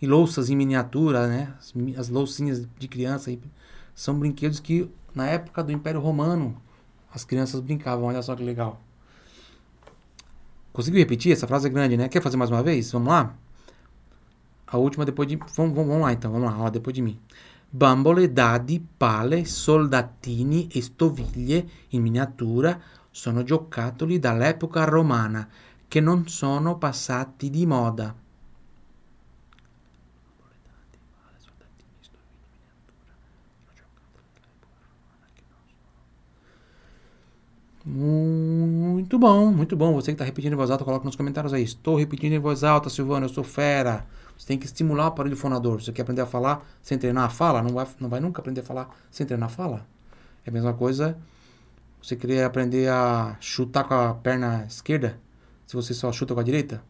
e 0.00 0.06
louças 0.06 0.48
em 0.48 0.56
miniatura, 0.56 1.26
né? 1.26 1.52
As, 1.58 1.74
as 1.98 2.08
loucinhas 2.08 2.66
de 2.78 2.88
criança 2.88 3.36
são 3.94 4.18
brinquedos 4.18 4.60
que 4.60 4.90
na 5.14 5.26
época 5.26 5.62
do 5.62 5.72
Império 5.72 6.00
Romano 6.00 6.56
as 7.12 7.22
crianças 7.22 7.60
brincavam. 7.60 8.06
Olha 8.06 8.22
só 8.22 8.34
que 8.34 8.42
legal. 8.42 8.80
Conseguiu 10.72 11.00
repetir? 11.00 11.32
Essa 11.32 11.46
frase 11.46 11.66
é 11.66 11.70
grande, 11.70 11.98
né? 11.98 12.08
Quer 12.08 12.22
fazer 12.22 12.38
mais 12.38 12.50
uma 12.50 12.62
vez? 12.62 12.90
Vamos 12.92 13.08
lá? 13.08 13.36
A 14.66 14.78
última 14.78 15.04
depois 15.04 15.28
de. 15.28 15.36
Vamos, 15.36 15.74
vamos, 15.74 15.86
vamos 15.86 16.00
lá 16.00 16.14
então, 16.14 16.32
vamos 16.32 16.50
lá, 16.50 16.58
ó, 16.58 16.70
depois 16.70 16.94
de 16.94 17.02
mim. 17.02 17.20
Bambole, 17.70 18.32
dadi, 18.32 18.80
pale, 18.80 19.44
soldatini 19.44 20.68
e 20.68 20.80
stoviglie 20.80 21.68
in 21.88 22.02
miniatura 22.02 22.80
sono 23.10 23.42
giocattoli 23.42 24.18
dall'epoca 24.18 24.84
romana 24.84 25.46
che 25.86 26.00
non 26.00 26.28
sono 26.28 26.78
passati 26.78 27.50
di 27.50 27.66
moda. 27.66 28.14
Muito 37.84 39.18
bom, 39.18 39.50
muito 39.50 39.76
bom. 39.76 39.94
Você 39.94 40.12
que 40.12 40.12
está 40.12 40.24
repetindo 40.24 40.52
em 40.52 40.56
voz 40.56 40.70
alta, 40.70 40.84
coloca 40.84 41.04
nos 41.06 41.16
comentários 41.16 41.54
aí. 41.54 41.62
Estou 41.62 41.96
repetindo 41.96 42.34
em 42.34 42.38
voz 42.38 42.62
alta, 42.62 42.90
Silvano, 42.90 43.24
eu 43.24 43.30
sou 43.30 43.42
fera. 43.44 44.06
Você 44.38 44.46
tem 44.46 44.58
que 44.58 44.66
estimular 44.66 45.04
o 45.04 45.08
aparelho 45.08 45.36
fonador. 45.36 45.82
Você 45.82 45.92
quer 45.92 46.02
aprender 46.02 46.22
a 46.22 46.26
falar 46.26 46.64
sem 46.80 46.96
treinar 46.96 47.24
a 47.24 47.28
fala? 47.28 47.60
Não 47.60 47.74
vai, 47.74 47.86
não 47.98 48.08
vai 48.08 48.20
nunca 48.20 48.40
aprender 48.40 48.60
a 48.60 48.64
falar 48.64 48.96
sem 49.10 49.26
treinar 49.26 49.48
a 49.48 49.52
fala. 49.52 49.84
É 50.46 50.50
a 50.50 50.52
mesma 50.52 50.72
coisa 50.72 51.18
você 52.00 52.14
querer 52.14 52.44
aprender 52.44 52.88
a 52.88 53.36
chutar 53.40 53.82
com 53.84 53.94
a 53.94 54.14
perna 54.14 54.64
esquerda, 54.68 55.18
se 55.66 55.74
você 55.74 55.92
só 55.92 56.12
chuta 56.12 56.32
com 56.32 56.40
a 56.40 56.44
direita. 56.44 56.80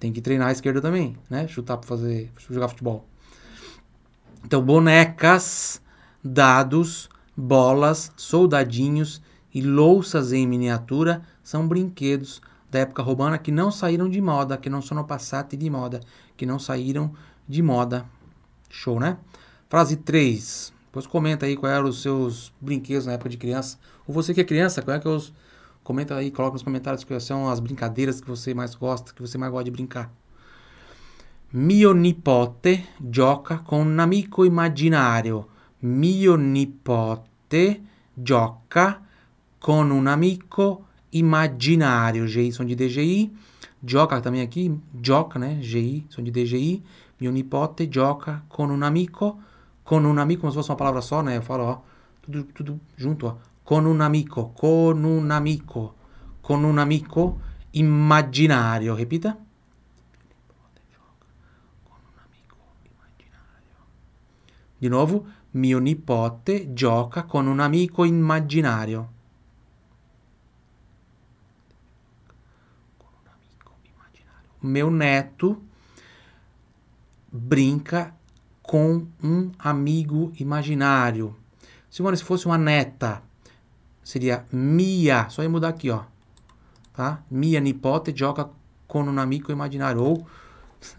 Tem 0.00 0.10
que 0.10 0.22
treinar 0.22 0.48
a 0.48 0.52
esquerda 0.52 0.80
também, 0.80 1.16
né? 1.28 1.46
Chutar 1.46 1.76
para 1.76 1.86
fazer 1.86 2.32
jogar 2.50 2.68
futebol. 2.68 3.06
Então, 4.44 4.64
bonecas, 4.64 5.80
dados, 6.22 7.08
bolas, 7.36 8.10
soldadinhos 8.16 9.20
e 9.52 9.60
louças 9.60 10.32
em 10.32 10.46
miniatura 10.46 11.22
são 11.42 11.68
brinquedos 11.68 12.40
da 12.74 12.80
época 12.80 13.02
romana 13.02 13.38
que 13.38 13.52
não 13.52 13.70
saíram 13.70 14.08
de 14.08 14.20
moda, 14.20 14.56
que 14.56 14.68
não 14.68 14.82
sono 14.82 15.04
passati 15.04 15.56
de 15.56 15.70
moda, 15.70 16.00
que 16.36 16.44
não 16.44 16.58
saíram 16.58 17.14
de 17.48 17.62
moda. 17.62 18.04
Show, 18.68 18.98
né? 18.98 19.16
Frase 19.68 19.96
3. 19.96 20.72
Depois 20.86 21.06
comenta 21.06 21.46
aí 21.46 21.56
quais 21.56 21.76
eram 21.76 21.88
os 21.88 22.02
seus 22.02 22.52
brinquedos 22.60 23.06
na 23.06 23.12
época 23.12 23.30
de 23.30 23.36
criança. 23.36 23.78
Ou 24.06 24.12
você 24.12 24.34
que 24.34 24.40
é 24.40 24.44
criança, 24.44 24.82
qual 24.82 24.96
é 24.96 25.00
que 25.00 25.08
os 25.08 25.32
comenta 25.84 26.16
aí, 26.16 26.32
coloca 26.32 26.54
nos 26.54 26.62
comentários 26.62 27.04
quais 27.04 27.22
são 27.22 27.48
as 27.48 27.60
brincadeiras 27.60 28.20
que 28.20 28.26
você 28.26 28.52
mais 28.54 28.74
gosta, 28.74 29.12
que 29.12 29.22
você 29.22 29.38
mais 29.38 29.52
gosta 29.52 29.64
de 29.64 29.70
brincar. 29.70 30.10
Mio 31.52 31.94
nipote 31.94 32.88
gioca 32.98 33.58
con 33.58 33.86
un 33.86 34.00
amico 34.00 34.44
immaginario. 34.44 35.46
Mio 35.82 36.36
nipote 36.36 37.82
gioca 38.16 39.00
con 39.60 39.92
un 39.92 40.08
amico 40.08 40.86
imaginário. 41.14 42.26
GI 42.26 42.52
som 42.52 42.66
de 42.66 42.74
DGI. 42.74 43.32
Gioca 43.82 44.20
também 44.20 44.42
aqui, 44.42 44.80
gioca, 45.02 45.38
né? 45.38 45.58
GI, 45.62 46.06
som 46.10 46.22
de 46.22 46.30
DGI. 46.30 46.82
Mio 47.20 47.30
nipote 47.30 47.86
gioca 47.86 48.42
con 48.48 48.70
un 48.70 48.82
amico. 48.82 49.38
Con 49.84 50.04
un 50.04 50.18
amico, 50.18 50.40
como 50.40 50.52
se 50.52 50.56
fosse 50.56 50.70
uma 50.70 50.76
palavra 50.76 51.00
só, 51.00 51.22
né? 51.22 51.36
Eu 51.36 51.42
falo, 51.42 51.64
ó, 51.64 51.80
tudo, 52.22 52.44
tudo 52.44 52.80
junto, 52.96 53.26
ó. 53.26 53.36
Con 53.62 53.86
un 53.86 54.00
amico, 54.00 54.52
con 54.54 55.04
un 55.04 55.30
amico, 55.30 55.94
con 56.42 56.64
un 56.64 56.78
amico 56.78 57.40
immaginario. 57.72 58.94
Repita. 58.94 59.38
Di 64.78 64.88
nuovo, 64.88 65.24
mio 65.52 65.78
nipote 65.78 66.72
gioca 66.74 67.24
con 67.24 67.46
un 67.46 67.60
amico 67.60 68.04
immaginario. 68.04 69.13
Meu 74.64 74.90
neto 74.90 75.62
brinca 77.30 78.14
com 78.62 79.06
um 79.22 79.50
amigo 79.58 80.32
imaginário. 80.40 81.36
Simone, 81.90 82.16
se 82.16 82.24
fosse 82.24 82.46
uma 82.46 82.56
neta, 82.56 83.22
seria 84.02 84.46
mia. 84.50 85.28
Só 85.28 85.42
ia 85.42 85.50
mudar 85.50 85.68
aqui, 85.68 85.90
ó. 85.90 86.04
Tá? 86.94 87.22
Mia 87.30 87.60
nipote 87.60 88.16
joga 88.16 88.48
com 88.88 89.02
um 89.02 89.18
amigo 89.18 89.52
imaginário. 89.52 90.02
Ou 90.02 90.26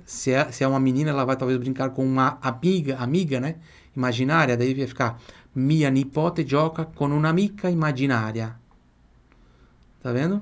se 0.06 0.32
é, 0.32 0.51
se 0.51 0.63
é 0.63 0.67
uma 0.67 0.80
menina, 0.80 1.10
ela 1.10 1.25
vai 1.25 1.36
talvez 1.36 1.58
brincar 1.60 1.89
com 1.89 2.06
uma 2.06 2.38
amiga, 2.43 2.97
amiga, 2.97 3.39
né? 3.39 3.56
Imaginária. 3.95 4.56
Daí 4.56 4.75
vai 4.75 4.86
ficar 4.86 5.19
mia 5.56 5.89
nipote 5.89 6.47
joga 6.47 6.86
com 6.86 7.08
uma 7.08 7.30
amiga 7.30 7.71
imaginária. 7.71 8.56
Tá 10.04 10.12
vendo? 10.12 10.39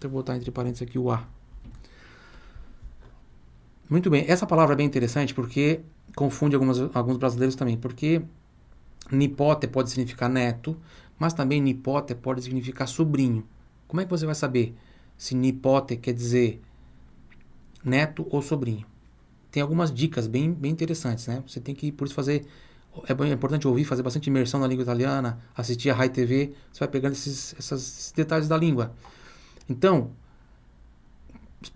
Vou 0.00 0.10
botar 0.10 0.36
entre 0.36 0.50
parênteses 0.50 0.88
aqui 0.88 0.98
o 0.98 1.10
A. 1.10 1.22
Muito 3.92 4.08
bem. 4.08 4.24
Essa 4.26 4.46
palavra 4.46 4.74
é 4.74 4.76
bem 4.78 4.86
interessante 4.86 5.34
porque 5.34 5.80
confunde 6.16 6.54
algumas, 6.54 6.78
alguns 6.96 7.18
brasileiros 7.18 7.54
também. 7.54 7.76
Porque 7.76 8.22
nipote 9.10 9.68
pode 9.68 9.90
significar 9.90 10.30
neto, 10.30 10.74
mas 11.18 11.34
também 11.34 11.60
nipote 11.60 12.14
pode 12.14 12.40
significar 12.40 12.88
sobrinho. 12.88 13.46
Como 13.86 14.00
é 14.00 14.04
que 14.06 14.10
você 14.10 14.24
vai 14.24 14.34
saber 14.34 14.74
se 15.14 15.34
nipote 15.34 15.98
quer 15.98 16.14
dizer 16.14 16.62
neto 17.84 18.26
ou 18.30 18.40
sobrinho? 18.40 18.86
Tem 19.50 19.62
algumas 19.62 19.92
dicas 19.92 20.26
bem, 20.26 20.50
bem 20.50 20.72
interessantes, 20.72 21.26
né? 21.26 21.44
Você 21.46 21.60
tem 21.60 21.74
que, 21.74 21.92
por 21.92 22.06
isso, 22.06 22.14
fazer. 22.14 22.46
É, 23.06 23.12
bem, 23.12 23.28
é 23.30 23.34
importante 23.34 23.68
ouvir, 23.68 23.84
fazer 23.84 24.02
bastante 24.02 24.28
imersão 24.28 24.58
na 24.58 24.66
língua 24.66 24.84
italiana, 24.84 25.38
assistir 25.54 25.90
a 25.90 25.94
Rai 25.94 26.08
TV, 26.08 26.54
você 26.72 26.78
vai 26.78 26.88
pegando 26.88 27.12
esses, 27.12 27.54
esses 27.58 28.10
detalhes 28.16 28.48
da 28.48 28.56
língua. 28.56 28.94
Então, 29.68 30.12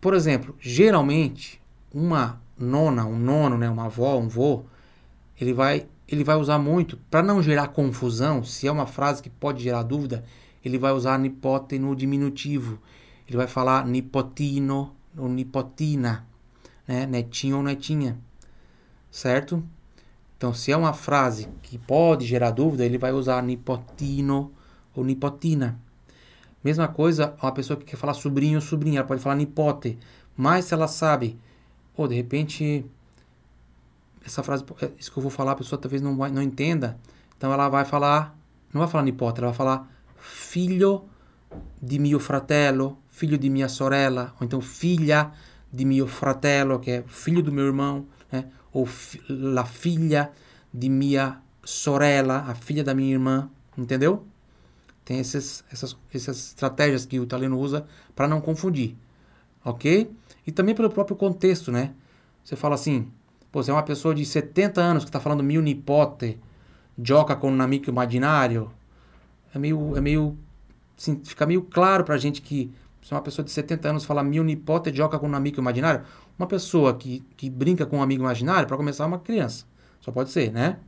por 0.00 0.14
exemplo, 0.14 0.56
geralmente, 0.58 1.60
uma 1.92 2.40
nona, 2.58 3.04
um 3.04 3.18
nono, 3.18 3.58
né, 3.58 3.68
uma 3.68 3.86
avó, 3.86 4.16
um 4.18 4.28
vô, 4.28 4.64
ele 5.40 5.52
vai 5.52 5.86
ele 6.08 6.22
vai 6.22 6.36
usar 6.36 6.58
muito, 6.58 6.96
para 7.10 7.22
não 7.22 7.42
gerar 7.42 7.68
confusão, 7.68 8.44
se 8.44 8.68
é 8.68 8.70
uma 8.70 8.86
frase 8.86 9.20
que 9.20 9.28
pode 9.28 9.62
gerar 9.62 9.82
dúvida, 9.82 10.24
ele 10.64 10.78
vai 10.78 10.92
usar 10.92 11.18
nipote 11.18 11.78
no 11.78 11.96
diminutivo. 11.96 12.78
Ele 13.26 13.36
vai 13.36 13.48
falar 13.48 13.84
nipotino 13.86 14.94
ou 15.16 15.28
nipotina, 15.28 16.24
né? 16.86 17.06
netinho 17.06 17.56
ou 17.56 17.62
netinha, 17.62 18.18
certo? 19.10 19.64
Então, 20.36 20.54
se 20.54 20.70
é 20.70 20.76
uma 20.76 20.92
frase 20.92 21.48
que 21.62 21.78
pode 21.78 22.24
gerar 22.26 22.50
dúvida, 22.50 22.84
ele 22.84 22.98
vai 22.98 23.12
usar 23.12 23.42
nipotino 23.42 24.52
ou 24.94 25.02
nipotina. 25.02 25.80
Mesma 26.62 26.86
coisa, 26.86 27.34
uma 27.42 27.52
pessoa 27.52 27.76
que 27.76 27.84
quer 27.84 27.96
falar 27.96 28.14
sobrinho 28.14 28.58
ou 28.58 28.62
sobrinha, 28.62 29.00
ela 29.00 29.08
pode 29.08 29.22
falar 29.22 29.34
nipote, 29.34 29.98
mas 30.36 30.66
se 30.66 30.74
ela 30.74 30.86
sabe, 30.86 31.38
ou 31.96 32.06
de 32.06 32.14
repente 32.14 32.84
essa 34.24 34.42
frase, 34.42 34.64
é, 34.82 34.90
isso 34.98 35.12
que 35.12 35.18
eu 35.18 35.22
vou 35.22 35.30
falar, 35.30 35.52
a 35.52 35.56
pessoa 35.56 35.80
talvez 35.80 36.02
não, 36.02 36.14
não 36.14 36.42
entenda. 36.42 36.98
Então 37.36 37.52
ela 37.52 37.68
vai 37.68 37.84
falar, 37.84 38.36
não 38.72 38.80
vai 38.80 38.88
falar 38.88 39.04
nipote, 39.04 39.38
ela 39.38 39.48
vai 39.48 39.56
falar 39.56 39.88
filho 40.16 41.04
di 41.80 41.98
mio 41.98 42.18
fratello, 42.18 42.98
filho 43.08 43.38
de 43.38 43.48
minha 43.48 43.68
sorella, 43.68 44.34
ou 44.40 44.44
então 44.44 44.60
filha 44.60 45.30
de 45.72 45.84
mio 45.84 46.06
fratello, 46.06 46.80
que 46.80 46.90
é 46.90 47.04
filho 47.06 47.42
do 47.42 47.52
meu 47.52 47.66
irmão, 47.66 48.06
né? 48.30 48.46
ou 48.72 48.88
la 49.28 49.64
filha 49.64 50.30
de 50.72 50.88
minha 50.88 51.40
sorella, 51.64 52.44
a 52.48 52.54
filha 52.54 52.82
da 52.82 52.94
minha 52.94 53.12
irmã, 53.12 53.48
entendeu? 53.76 54.26
Tem 55.04 55.20
esses, 55.20 55.64
essas, 55.70 55.96
essas 56.12 56.48
estratégias 56.48 57.06
que 57.06 57.20
o 57.20 57.22
italiano 57.24 57.58
usa 57.58 57.86
para 58.14 58.26
não 58.26 58.40
confundir, 58.40 58.96
ok? 59.64 60.10
E 60.46 60.52
também 60.52 60.74
pelo 60.74 60.90
próprio 60.90 61.16
contexto, 61.16 61.72
né? 61.72 61.92
Você 62.44 62.54
fala 62.54 62.74
assim, 62.74 63.10
Pô, 63.56 63.62
você 63.62 63.70
é 63.70 63.74
uma 63.74 63.82
pessoa 63.82 64.14
de 64.14 64.22
70 64.22 64.82
anos 64.82 65.02
que 65.02 65.08
está 65.08 65.18
falando 65.18 65.42
mil 65.42 65.62
nipote, 65.62 66.38
joga 67.02 67.34
com 67.34 67.50
um 67.50 67.62
amigo 67.62 67.88
imaginário. 67.88 68.70
É 69.54 69.58
meio, 69.58 69.96
é 69.96 70.00
meio, 70.02 70.36
assim, 70.94 71.18
fica 71.24 71.46
meio 71.46 71.62
claro 71.62 72.04
pra 72.04 72.18
gente 72.18 72.42
que 72.42 72.70
se 73.02 73.14
uma 73.14 73.22
pessoa 73.22 73.42
de 73.42 73.50
70 73.50 73.88
anos 73.88 74.04
fala 74.04 74.22
mil 74.22 74.44
nipote, 74.44 74.94
joga 74.94 75.18
com 75.18 75.26
um 75.26 75.34
amigo 75.34 75.58
imaginário, 75.58 76.04
uma 76.38 76.46
pessoa 76.46 76.94
que, 76.94 77.24
que 77.34 77.48
brinca 77.48 77.86
com 77.86 77.96
um 77.96 78.02
amigo 78.02 78.22
imaginário, 78.22 78.68
para 78.68 78.76
começar, 78.76 79.04
é 79.04 79.06
uma 79.06 79.20
criança. 79.20 79.64
Só 80.02 80.12
pode 80.12 80.30
ser, 80.30 80.52
né? 80.52 80.78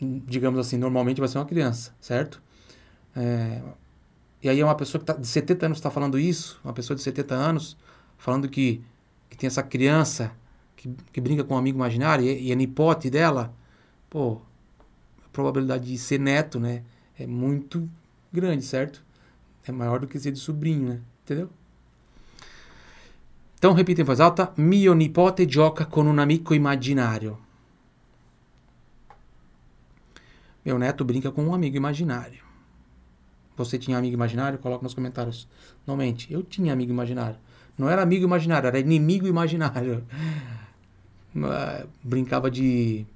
Digamos 0.00 0.58
assim, 0.58 0.78
normalmente 0.78 1.20
vai 1.20 1.28
ser 1.28 1.36
uma 1.36 1.44
criança, 1.44 1.92
certo? 2.00 2.42
É, 3.14 3.60
e 4.42 4.48
aí 4.48 4.60
é 4.60 4.64
uma 4.64 4.74
pessoa 4.74 5.00
que 5.00 5.06
tá, 5.06 5.12
de 5.12 5.26
70 5.26 5.66
anos 5.66 5.78
está 5.78 5.90
falando 5.90 6.18
isso, 6.18 6.60
uma 6.64 6.72
pessoa 6.72 6.96
de 6.96 7.02
70 7.02 7.34
anos 7.34 7.76
falando 8.18 8.48
que, 8.48 8.82
que 9.30 9.36
tem 9.36 9.46
essa 9.46 9.62
criança 9.62 10.32
que, 10.76 10.90
que 11.12 11.20
brinca 11.20 11.44
com 11.44 11.54
um 11.54 11.58
amigo 11.58 11.78
imaginário 11.78 12.24
e, 12.24 12.48
e 12.48 12.52
é 12.52 12.54
nipote 12.54 13.08
dela, 13.08 13.54
pô, 14.10 14.40
a 15.24 15.28
probabilidade 15.32 15.86
de 15.86 15.98
ser 15.98 16.18
neto, 16.18 16.58
né, 16.58 16.82
é 17.18 17.26
muito 17.26 17.88
grande, 18.32 18.64
certo? 18.64 19.02
É 19.64 19.70
maior 19.70 20.00
do 20.00 20.08
que 20.08 20.18
ser 20.18 20.32
de 20.32 20.38
sobrinho, 20.38 20.88
né? 20.88 21.00
Entendeu? 21.22 21.48
Então, 23.62 23.74
repita 23.74 24.00
em 24.00 24.04
voz 24.04 24.18
alta: 24.18 24.52
Mio 24.56 24.92
nipote 24.92 25.46
gioca 25.48 25.86
con 25.86 26.08
un 26.08 26.18
amico 26.18 26.52
imaginário. 26.52 27.38
Meu 30.64 30.78
neto 30.78 31.04
brinca 31.04 31.30
com 31.30 31.44
um 31.44 31.54
amigo 31.54 31.76
imaginário. 31.76 32.41
Você 33.56 33.78
tinha 33.78 33.98
amigo 33.98 34.14
imaginário? 34.14 34.58
Coloca 34.58 34.82
nos 34.82 34.94
comentários. 34.94 35.48
Não 35.86 35.96
mente. 35.96 36.32
Eu 36.32 36.42
tinha 36.42 36.72
amigo 36.72 36.90
imaginário. 36.90 37.36
Não 37.76 37.88
era 37.88 38.02
amigo 38.02 38.24
imaginário, 38.24 38.66
era 38.66 38.78
inimigo 38.78 39.26
imaginário 39.26 40.04
brincava 42.04 42.50
de 42.50 43.06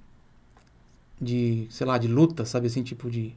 de, 1.21 1.67
sei 1.71 1.87
lá, 1.87 1.97
de 1.97 2.09
luta, 2.09 2.45
sabe 2.45 2.67
assim, 2.67 2.83
tipo 2.83 3.11
de 3.11 3.35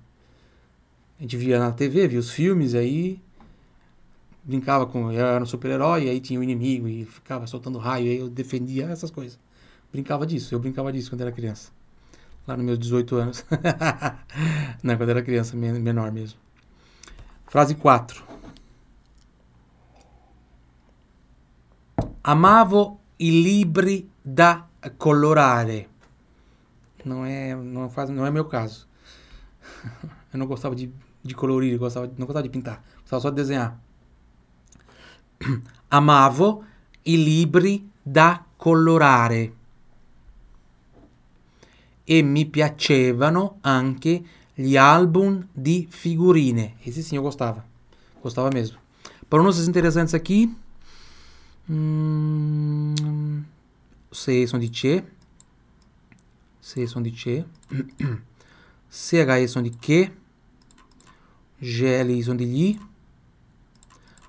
a 1.18 1.22
gente 1.22 1.38
via 1.38 1.60
na 1.60 1.72
TV, 1.72 2.08
via 2.08 2.20
os 2.20 2.30
filmes 2.32 2.74
aí 2.74 3.22
brincava 4.44 4.86
com, 4.86 5.12
eu 5.12 5.26
era 5.26 5.44
um 5.44 5.46
super-herói, 5.46 6.10
aí 6.10 6.20
tinha 6.20 6.40
o 6.40 6.42
um 6.42 6.44
inimigo 6.44 6.88
e 6.88 7.06
ficava 7.06 7.46
soltando 7.46 7.78
raio, 7.78 8.08
aí 8.08 8.18
eu 8.18 8.30
defendia 8.30 8.86
essas 8.86 9.12
coisas. 9.12 9.38
Brincava 9.92 10.26
disso, 10.26 10.56
eu 10.56 10.60
brincava 10.60 10.92
disso 10.92 11.10
quando 11.10 11.22
era 11.22 11.32
criança. 11.32 11.72
Lá 12.48 12.56
nos 12.56 12.66
meus 12.66 12.80
18 12.80 13.16
anos. 13.16 13.46
Não, 14.82 14.98
quando 14.98 15.10
era 15.10 15.22
criança, 15.22 15.56
menor 15.56 16.12
mesmo. 16.12 16.40
Frase 17.50 17.76
4. 17.76 18.24
Amavo 22.24 23.00
i 23.18 23.32
libri 23.42 24.08
da 24.24 24.68
colorare. 24.98 25.90
Não 27.04 27.26
é, 27.26 27.56
não 27.56 27.90
faz, 27.90 28.12
não 28.12 28.24
é 28.24 28.30
meu 28.30 28.46
caso. 28.46 28.88
Eu 30.32 30.38
não 30.38 30.46
gostava 30.46 30.76
de, 30.76 30.94
de 31.24 31.34
colorir, 31.34 31.74
eu 31.74 31.80
gostava, 31.80 32.06
não 32.16 32.28
gostava 32.28 32.44
de 32.44 32.50
pintar, 32.50 32.84
gostava 33.00 33.20
só 33.20 33.32
de 33.32 33.38
desenhar. 33.38 33.80
Amavo 35.90 36.64
i 37.04 37.18
libri 37.18 37.90
da 38.06 38.46
colorare 38.58 39.52
e 42.04 42.22
mi 42.22 42.46
piacevano 42.46 43.58
anche 43.62 44.24
gli 44.60 44.76
album 44.76 45.48
di 45.56 45.88
figurine. 45.89 46.76
Esse 46.86 47.02
sim 47.02 47.15
eu 47.15 47.24
gostava. 47.24 47.63
Gostava 48.22 48.50
mesmo. 48.54 48.78
Pronúncias 49.30 49.69
interessantes 49.69 50.13
aqui. 50.13 50.54
Hum, 51.69 53.45
C 54.12 54.45
som 54.45 54.60
de 54.60 54.67
che. 54.67 55.06
C 56.60 56.86
som 56.88 57.02
de 57.02 57.10
che. 57.10 57.45
CHE 58.91 59.48
som 59.48 59.63
de 59.63 59.69
que. 59.69 60.12
GL 61.62 62.22
som 62.22 62.36
de 62.36 62.43
gli. 62.43 62.80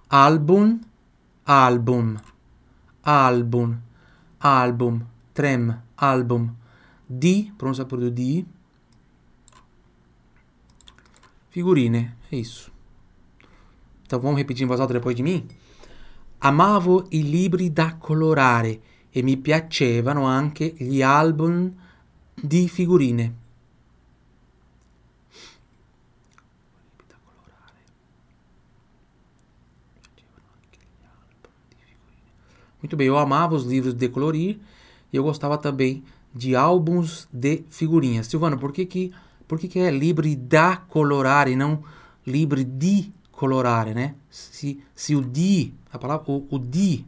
Album. 0.08 0.80
Album. 1.44 2.18
Album. 3.02 3.78
Album. 4.38 5.00
Trem. 5.34 5.74
Album. 5.96 6.50
Di. 7.08 7.52
Pronúncia 7.58 7.84
por 7.84 7.98
do 7.98 8.10
di. 8.12 8.46
Figurine. 11.50 12.12
É 12.30 12.36
isso. 12.36 12.72
Então 14.06 14.18
vamos 14.18 14.38
repetir 14.38 14.64
em 14.64 14.66
voz 14.66 14.80
alta 14.80 14.94
depois 14.94 15.14
de 15.14 15.22
mim? 15.22 15.46
Amavo 16.40 17.06
i 17.10 17.22
libri 17.22 17.68
da 17.68 17.92
colorare 17.92 18.80
e 19.12 19.22
mi 19.22 19.36
piacevano 19.36 20.26
anche 20.26 20.74
gli 20.78 21.02
album 21.02 21.70
di 22.42 22.68
figurine. 22.68 23.34
Muito 32.82 32.96
bem, 32.96 33.08
eu 33.08 33.18
amava 33.18 33.54
os 33.54 33.66
livros 33.66 33.92
de 33.92 34.08
colorir 34.08 34.58
e 35.12 35.16
eu 35.16 35.22
gostava 35.22 35.58
também 35.58 36.02
de 36.34 36.56
álbuns 36.56 37.28
de 37.30 37.64
figurinhas. 37.68 38.26
Silvano, 38.26 38.58
por 38.58 38.72
que 38.72 38.86
que, 38.86 39.12
por 39.50 39.58
que, 39.58 39.66
que 39.66 39.80
é 39.80 39.90
livre 39.90 40.36
da 40.36 40.76
colorare 40.76 41.56
não 41.56 41.82
livre 42.24 42.62
de 42.62 43.12
colorare, 43.32 43.92
né? 43.92 44.14
Se, 44.30 44.80
se 44.94 45.16
o 45.16 45.20
di, 45.20 45.74
a 45.92 45.98
palavra, 45.98 46.30
o, 46.30 46.46
o 46.48 46.56
di, 46.56 47.04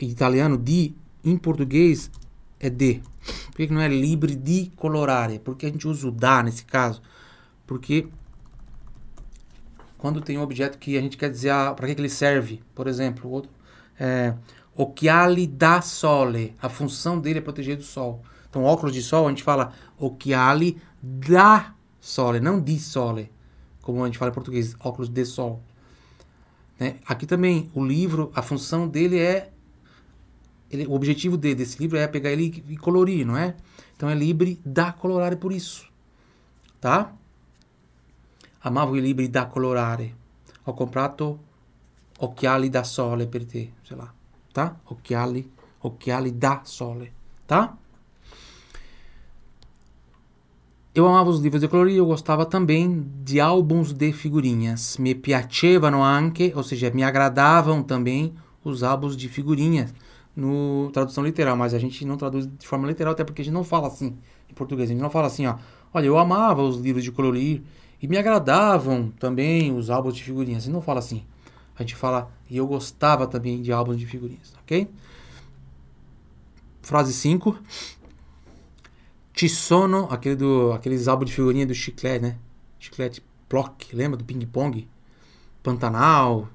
em 0.00 0.08
italiano 0.08 0.56
di, 0.56 0.94
em 1.24 1.36
português 1.36 2.08
é 2.60 2.70
de. 2.70 3.02
Por 3.46 3.56
que, 3.56 3.66
que 3.66 3.72
não 3.72 3.80
é 3.80 3.88
livre 3.88 4.36
de 4.36 4.70
colorare? 4.76 5.40
Porque 5.40 5.66
a 5.66 5.68
gente 5.68 5.88
usa 5.88 6.06
o 6.06 6.12
da 6.12 6.40
nesse 6.40 6.64
caso? 6.64 7.02
Porque 7.66 8.06
quando 9.98 10.20
tem 10.20 10.38
um 10.38 10.42
objeto 10.42 10.78
que 10.78 10.96
a 10.96 11.00
gente 11.00 11.16
quer 11.16 11.32
dizer 11.32 11.50
ah, 11.50 11.74
para 11.74 11.88
que, 11.88 11.96
que 11.96 12.00
ele 12.00 12.08
serve, 12.08 12.62
por 12.76 12.86
exemplo, 12.86 13.38
o 13.38 13.42
é, 13.98 14.36
occhiali 14.72 15.48
da 15.48 15.82
sole, 15.82 16.54
a 16.62 16.68
função 16.68 17.18
dele 17.18 17.40
é 17.40 17.42
proteger 17.42 17.76
do 17.76 17.82
sol. 17.82 18.22
Então, 18.50 18.64
óculos 18.64 18.92
de 18.92 19.00
sol, 19.00 19.26
a 19.26 19.30
gente 19.30 19.44
fala 19.44 19.72
occhiali 19.96 20.76
da 21.00 21.72
sole, 22.00 22.40
não 22.40 22.60
di 22.60 22.78
sole, 22.78 23.30
como 23.80 24.02
a 24.02 24.06
gente 24.06 24.18
fala 24.18 24.32
em 24.32 24.34
português, 24.34 24.74
óculos 24.80 25.08
de 25.08 25.24
sol. 25.24 25.62
Né? 26.78 26.96
Aqui 27.06 27.26
também, 27.26 27.70
o 27.74 27.84
livro, 27.84 28.32
a 28.34 28.42
função 28.42 28.88
dele 28.88 29.18
é. 29.18 29.52
Ele, 30.70 30.86
o 30.86 30.92
objetivo 30.92 31.36
dele, 31.36 31.56
desse 31.56 31.78
livro 31.78 31.96
é 31.98 32.06
pegar 32.06 32.30
ele 32.30 32.64
e 32.68 32.76
colorir, 32.76 33.26
não 33.26 33.36
é? 33.36 33.56
Então 33.96 34.08
é 34.08 34.14
livre 34.14 34.60
da 34.64 34.92
colorare 34.92 35.36
por 35.36 35.52
isso. 35.52 35.88
Tá? 36.80 37.12
Amavo 38.62 38.96
i 38.96 39.00
libri 39.00 39.28
da 39.28 39.46
colorare. 39.46 40.14
Ho 40.64 40.74
comprato 40.74 41.40
occhiali 42.20 42.68
da 42.68 42.84
sole 42.84 43.26
per 43.26 43.44
te, 43.44 43.72
sei 43.82 43.96
lá, 43.96 44.12
tá? 44.52 44.76
Occhiali, 44.84 45.50
occhiali 45.80 46.30
da 46.30 46.60
sole, 46.64 47.12
tá? 47.46 47.76
Eu 50.92 51.06
amava 51.06 51.30
os 51.30 51.38
livros 51.38 51.60
de 51.60 51.68
colorir, 51.68 51.96
eu 51.96 52.06
gostava 52.06 52.44
também 52.44 53.06
de 53.22 53.38
álbuns 53.38 53.92
de 53.92 54.12
figurinhas. 54.12 54.96
Me 54.96 55.14
piacevano 55.14 56.02
anche, 56.02 56.52
ou 56.54 56.64
seja, 56.64 56.90
me 56.90 57.04
agradavam 57.04 57.80
também 57.80 58.34
os 58.64 58.82
álbuns 58.82 59.16
de 59.16 59.28
figurinhas 59.28 59.94
no 60.34 60.90
tradução 60.92 61.24
literal, 61.24 61.56
mas 61.56 61.74
a 61.74 61.78
gente 61.78 62.04
não 62.04 62.16
traduz 62.16 62.46
de 62.46 62.66
forma 62.66 62.88
literal, 62.88 63.12
até 63.12 63.22
porque 63.22 63.40
a 63.40 63.44
gente 63.44 63.54
não 63.54 63.62
fala 63.62 63.86
assim 63.86 64.16
em 64.50 64.54
português. 64.54 64.90
A 64.90 64.92
gente 64.92 65.02
não 65.02 65.10
fala 65.10 65.28
assim, 65.28 65.46
ó. 65.46 65.56
Olha, 65.94 66.06
eu 66.06 66.18
amava 66.18 66.62
os 66.62 66.80
livros 66.80 67.04
de 67.04 67.12
colorir, 67.12 67.62
e 68.02 68.08
me 68.08 68.16
agradavam 68.16 69.12
também 69.18 69.72
os 69.72 69.90
álbuns 69.90 70.16
de 70.16 70.24
figurinhas. 70.24 70.66
E 70.66 70.70
não 70.70 70.82
fala 70.82 70.98
assim. 70.98 71.22
A 71.78 71.82
gente 71.82 71.94
fala, 71.94 72.32
e 72.50 72.56
eu 72.56 72.66
gostava 72.66 73.28
também 73.28 73.62
de 73.62 73.72
álbuns 73.72 73.96
de 73.96 74.06
figurinhas, 74.06 74.54
ok? 74.62 74.88
Frase 76.82 77.12
5. 77.12 77.56
Ci 79.40 79.48
sono, 79.48 80.06
aquele 80.10 80.36
do, 80.36 80.70
aqueles 80.70 81.08
álbuns 81.08 81.30
de 81.30 81.34
figurinha 81.34 81.66
do 81.66 81.72
chiclete, 81.72 82.20
né? 82.20 82.38
Chiclete 82.78 83.22
Block, 83.48 83.90
lembra 83.94 84.18
do 84.18 84.22
ping-pong? 84.22 84.86
Pantanal. 85.62 86.46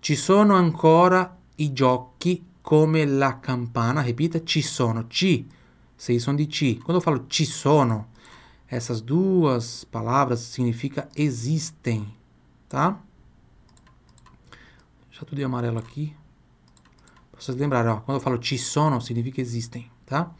Ci 0.00 0.16
sono 0.16 0.56
ancora 0.56 1.38
i 1.58 1.72
giochi 1.72 2.44
come 2.60 3.06
la 3.06 3.38
campana. 3.38 4.02
Repita, 4.02 4.42
ci 4.42 4.62
sono. 4.62 5.06
Ci, 5.06 5.46
sei 5.94 6.18
som 6.18 6.34
di 6.34 6.48
ci. 6.48 6.78
Quando 6.78 6.94
eu 6.94 7.00
falo 7.00 7.28
ci 7.28 7.44
sono, 7.44 8.08
essas 8.66 9.00
duas 9.00 9.84
palavras 9.84 10.40
significa 10.40 11.08
existem, 11.14 12.04
tá? 12.68 13.00
Já 15.12 15.24
tudo 15.24 15.40
em 15.40 15.44
amarelo 15.44 15.78
aqui. 15.78 16.16
Pra 17.30 17.40
vocês 17.40 17.56
lembrarem, 17.56 17.92
ó, 17.92 18.00
quando 18.00 18.18
eu 18.18 18.20
falo 18.20 18.38
ci 18.38 18.58
sono, 18.58 19.00
significa 19.00 19.40
existem, 19.40 19.88
tá? 20.04 20.34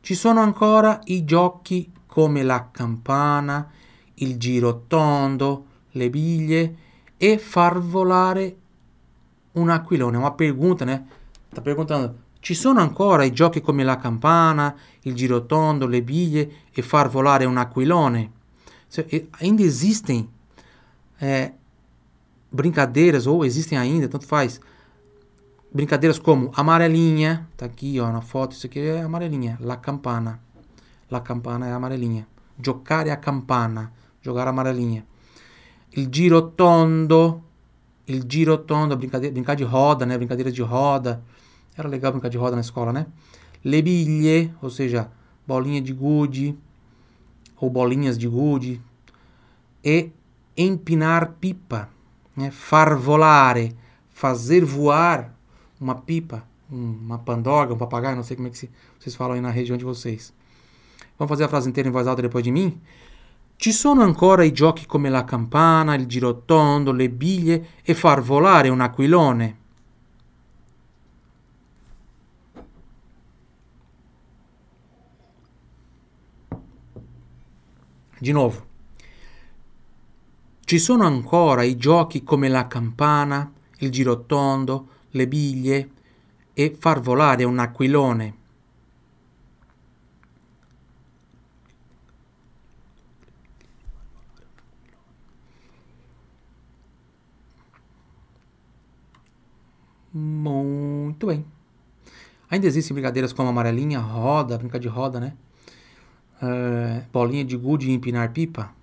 Ci 0.00 0.14
sono 0.14 0.40
ancora 0.40 1.00
i 1.04 1.24
giochi 1.24 1.92
come 2.06 2.42
la 2.42 2.70
campana, 2.70 3.70
il 4.14 4.38
giro 4.38 4.84
tondo, 4.86 5.66
le 5.92 6.10
biglie 6.10 6.76
e 7.16 7.38
far 7.38 7.78
volare 7.78 8.56
un 9.52 9.68
aquilone. 9.68 10.16
Uma 10.16 10.32
pergunta, 10.32 10.84
né? 10.84 11.06
Tá 11.52 11.60
perguntando, 11.60 12.14
Ci 12.40 12.54
sono 12.54 12.80
ancora 12.80 13.24
i 13.24 13.32
giochi 13.32 13.60
come 13.60 13.84
la 13.84 13.98
campana, 13.98 14.74
il 15.02 15.14
girotondo, 15.14 15.86
le 15.86 16.02
biglie 16.02 16.50
e 16.72 16.80
far 16.80 17.10
volare 17.10 17.44
un 17.44 17.58
aquilone? 17.58 18.32
Ainda 19.40 19.62
existem 19.62 20.26
é, 21.20 21.52
brincadeiras, 22.50 23.26
ou 23.26 23.44
existem 23.44 23.76
ainda, 23.76 24.08
tanto 24.08 24.26
faz, 24.26 24.58
brincadeiras 25.72 26.18
como 26.18 26.50
amarelinha, 26.54 27.48
tá 27.56 27.66
aqui 27.66 28.00
ó, 28.00 28.10
na 28.10 28.20
foto, 28.20 28.52
isso 28.52 28.66
aqui 28.66 28.80
é 28.80 29.02
amarelinha, 29.02 29.56
la 29.60 29.76
campana. 29.76 30.40
La 31.10 31.20
campana 31.20 31.66
é 31.66 31.72
amarelinha. 31.72 32.26
Giocare 32.62 33.10
a 33.10 33.16
campana, 33.16 33.92
jogar 34.20 34.46
amarelinha. 34.48 35.04
Il 35.96 36.08
girotondo, 36.12 37.42
il 38.06 38.24
girotondo, 38.28 38.96
brincadeira, 38.96 39.32
brincar 39.32 39.56
de 39.56 39.64
roda, 39.64 40.06
né? 40.06 40.16
Brincadeira 40.16 40.52
de 40.52 40.62
roda. 40.62 41.22
Era 41.76 41.88
legal 41.88 42.12
brincar 42.12 42.28
de 42.28 42.38
roda 42.38 42.54
na 42.54 42.60
escola, 42.60 42.92
né? 42.92 43.06
Le 43.64 43.82
bille, 43.82 44.54
ou 44.62 44.70
seja, 44.70 45.10
bolinha 45.46 45.80
de 45.80 45.92
gude, 45.92 46.56
ou 47.56 47.68
bolinhas 47.68 48.16
de 48.16 48.28
gude. 48.28 48.80
E 49.82 50.12
empinar 50.56 51.36
pipa, 51.40 51.88
né? 52.36 52.50
far 52.50 52.96
volare, 52.96 53.76
fazer 54.10 54.64
voar 54.64 55.34
uma 55.80 55.94
pipa, 55.94 56.46
uma 56.70 57.18
pandoga, 57.18 57.72
um 57.72 57.78
papagaio, 57.78 58.14
não 58.14 58.22
sei 58.22 58.36
como 58.36 58.48
é 58.48 58.50
que 58.50 58.68
vocês 58.98 59.14
falam 59.14 59.34
aí 59.34 59.40
na 59.40 59.50
região 59.50 59.76
de 59.76 59.84
vocês. 59.84 60.32
Vamos 61.18 61.30
fazer 61.30 61.44
a 61.44 61.48
frase 61.48 61.68
inteira 61.68 61.88
em 61.88 61.92
voz 61.92 62.06
alta 62.06 62.22
depois 62.22 62.44
de 62.44 62.52
mim? 62.52 62.80
Ci 63.56 63.72
sono 63.72 64.02
ancora 64.02 64.42
i 64.42 64.52
giochi 64.52 64.86
come 64.86 65.10
la 65.10 65.24
campana, 65.24 65.94
il 65.94 66.06
girotondo, 66.06 66.92
le 66.92 67.10
biglie 67.10 67.66
e 67.82 67.92
far 67.94 68.22
volare 68.22 68.70
un 68.70 68.80
aquilone. 68.80 69.58
Di 78.18 78.32
nuovo. 78.32 78.66
Ci 80.64 80.78
sono 80.78 81.04
ancora 81.04 81.62
i 81.62 81.76
giochi 81.76 82.22
come 82.22 82.48
la 82.48 82.66
campana, 82.66 83.52
il 83.80 83.90
girotondo, 83.90 84.88
le 85.10 85.26
biglie 85.26 85.90
e 86.54 86.76
far 86.78 87.00
volare 87.00 87.44
un 87.44 87.58
aquilone. 87.58 88.34
Muito 100.12 101.26
bem. 101.26 101.44
Ainda 102.50 102.66
existem 102.66 102.94
brincadeiras 102.94 103.32
como 103.32 103.48
amarelinha, 103.48 104.00
roda, 104.00 104.58
brinca 104.58 104.78
de 104.78 104.88
roda, 104.88 105.20
né? 105.20 105.34
Eh, 106.42 107.04
bolinha 107.12 107.44
de 107.44 107.56
gude 107.56 107.88
e 107.88 107.92
empinar 107.92 108.32
pipa. 108.32 108.74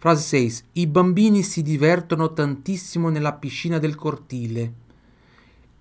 Frase 0.00 0.22
6. 0.22 0.62
I 0.80 0.86
bambini 0.86 1.42
si 1.42 1.60
divertono 1.60 2.32
tantissimo 2.32 3.10
nella 3.10 3.34
piscina 3.34 3.76
del 3.76 3.96
cortile. 3.96 4.72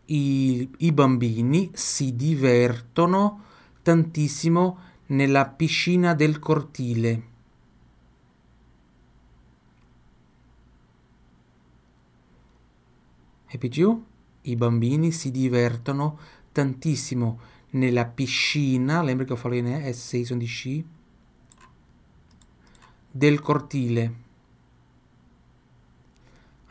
I, 0.07 0.69
I, 0.79 0.91
bambini 0.91 1.69
si 1.71 2.17
divertono 2.17 3.45
tantissimo 3.81 4.77
nella 5.05 5.47
piscina 5.47 6.13
del 6.15 6.37
cortile. 6.37 7.23
Repetiu? 13.45 14.03
I 14.41 14.55
bambini 14.57 15.13
si 15.13 15.31
divertono 15.31 16.19
tantissimo 16.51 17.39
nella 17.69 18.05
piscina, 18.05 19.01
lembra 19.01 19.25
che 19.25 19.31
eu 19.31 19.37
falei, 19.37 19.61
né? 19.61 19.89
S6 19.89 20.23
sono 20.23 20.39
di 20.39 20.45
sci. 20.45 20.97
Del 23.19 23.41
cortile. 23.41 24.15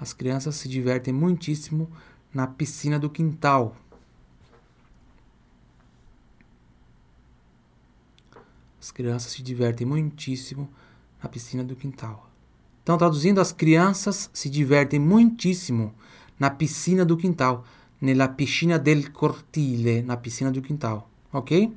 As 0.00 0.14
crianças 0.14 0.54
se 0.54 0.66
divertem 0.66 1.12
muitíssimo 1.12 1.90
na 2.32 2.46
piscina 2.46 2.98
do 2.98 3.10
quintal. 3.10 3.76
As 8.80 8.90
crianças 8.90 9.32
se 9.32 9.42
divertem 9.42 9.86
muitíssimo 9.86 10.70
na 11.22 11.28
piscina 11.28 11.62
do 11.62 11.76
quintal. 11.76 12.30
Então, 12.82 12.96
traduzindo, 12.96 13.42
as 13.42 13.52
crianças 13.52 14.30
se 14.32 14.48
divertem 14.48 14.98
muitíssimo 14.98 15.94
na 16.38 16.48
piscina 16.48 17.04
do 17.04 17.18
quintal, 17.18 17.62
nella 18.00 18.26
piscina 18.26 18.78
del 18.78 19.12
cortile, 19.12 20.00
na 20.00 20.16
piscina 20.16 20.50
do 20.50 20.62
quintal, 20.62 21.10
ok? 21.30 21.76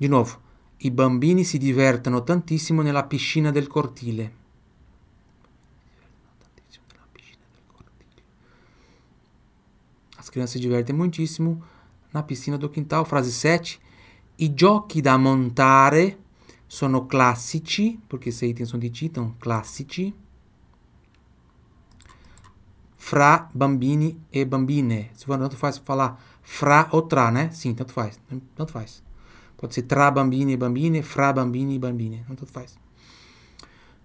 Di 0.00 0.08
nuovo, 0.08 0.40
i 0.84 0.90
bambini 0.90 1.44
si 1.44 1.58
divertono 1.58 2.22
tantissimo 2.22 2.82
nella 2.82 3.04
piscina 3.04 3.50
del 3.50 3.68
cortile. 3.68 4.40
As 10.16 10.28
crianças 10.28 10.54
se 10.54 10.60
divertem 10.60 10.96
muitíssimo 10.96 11.62
na 12.10 12.22
piscina 12.22 12.56
do 12.56 12.68
quintal. 12.68 13.04
Frase 13.04 13.30
7. 13.30 13.78
I 14.36 14.54
giochi 14.54 15.00
da 15.00 15.16
montare 15.16 16.18
sono 16.66 17.06
classici, 17.06 18.00
perché 18.06 18.30
se 18.30 18.46
item 18.46 18.66
sono 18.66 18.80
di 18.80 18.90
T, 18.90 19.02
então 19.02 19.34
classici 19.38 20.12
fra 22.96 23.48
bambini 23.52 24.26
e 24.30 24.46
bambine. 24.46 25.10
Se 25.12 25.26
for 25.26 25.38
tanto 25.38 25.56
faz 25.56 25.78
falar 25.78 26.16
fra 26.40 26.88
ou 26.92 27.06
tra, 27.06 27.30
né? 27.30 27.50
Sim, 27.52 27.74
tanto 27.74 27.92
faz. 27.92 28.18
Tanto 28.54 28.72
faz. 28.72 29.02
Pode 29.62 29.74
ser 29.74 29.82
tra 29.82 30.10
bambini 30.10 30.54
e 30.54 30.56
bambine, 30.56 31.02
fra 31.02 31.32
bambini 31.32 31.76
e 31.76 31.78
bambine. 31.78 32.24
Não 32.28 32.34
tanto 32.34 32.46
faz. 32.46 32.76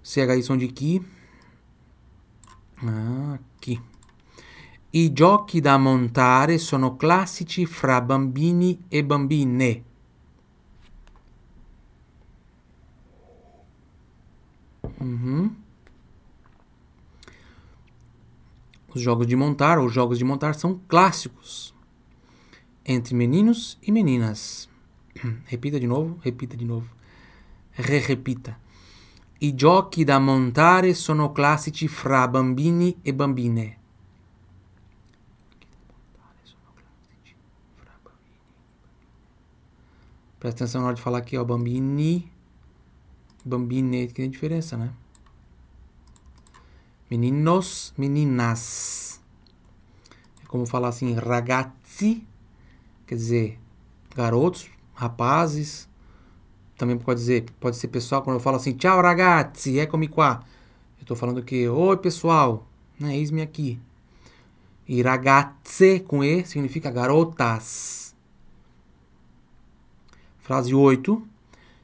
CHI 0.03 0.43
som 0.43 0.55
de 0.55 0.67
chi. 0.67 1.03
Ah, 2.75 3.33
aqui. 3.33 3.81
I 4.91 5.11
giochi 5.11 5.59
da 5.59 5.79
montare 5.79 6.59
sono 6.59 6.95
classici 6.95 7.65
fra 7.65 7.99
bambini 7.99 8.83
e 8.87 9.01
bambine. 9.01 9.83
Uhum. 15.01 15.55
Os 18.93 19.01
jogos 19.01 19.25
de 19.25 19.35
montar 19.35 19.79
ou 19.79 19.89
jogos 19.89 20.19
de 20.19 20.23
montar 20.23 20.53
são 20.53 20.79
clássicos 20.87 21.73
entre 22.85 23.15
meninos 23.15 23.79
e 23.81 23.91
meninas. 23.91 24.69
Repita 25.45 25.79
de 25.79 25.87
novo, 25.87 26.19
repita 26.21 26.55
de 26.55 26.65
novo. 26.65 26.87
Re-repita. 27.71 28.57
I 29.39 29.53
giochi 29.53 30.03
da 30.03 30.19
montare 30.19 30.93
sono 30.93 31.31
classici 31.31 31.87
fra 31.87 32.27
bambini 32.27 32.97
e 33.03 33.13
bambine. 33.13 33.77
Presta 40.39 40.63
atenção 40.63 40.81
na 40.81 40.87
hora 40.87 40.95
de 40.95 41.01
falar 41.01 41.19
aqui, 41.19 41.37
ó. 41.37 41.43
Bambini. 41.43 42.31
Bambine, 43.43 44.07
que 44.07 44.13
tem 44.13 44.29
diferença, 44.29 44.77
né? 44.77 44.93
Meninos, 47.09 47.93
meninas. 47.97 49.21
É 50.43 50.45
como 50.47 50.65
falar 50.65 50.89
assim, 50.89 51.13
ragazzi, 51.13 52.25
quer 53.05 53.15
dizer, 53.15 53.59
garotos, 54.15 54.69
rapazes. 54.97 55.87
Também 56.75 56.97
pode 56.97 57.19
dizer, 57.19 57.45
pode 57.59 57.77
ser 57.77 57.87
pessoal, 57.87 58.21
quando 58.21 58.37
eu 58.37 58.41
falo 58.41 58.57
assim, 58.57 58.73
tchau 58.73 59.01
ragazzi, 59.01 59.79
eccomi 59.79 60.07
qua. 60.07 60.43
Eu 60.97 61.03
estou 61.03 61.15
falando 61.15 61.43
que, 61.43 61.67
oi 61.67 61.97
pessoal, 61.97 62.67
né, 62.99 63.15
eis-me 63.15 63.41
aqui. 63.41 63.79
E 64.87 65.01
ragazze 65.01 65.99
com 66.01 66.23
E 66.23 66.45
significa 66.45 66.89
garotas. 66.89 68.15
Frase 70.37 70.73
8. 70.73 71.27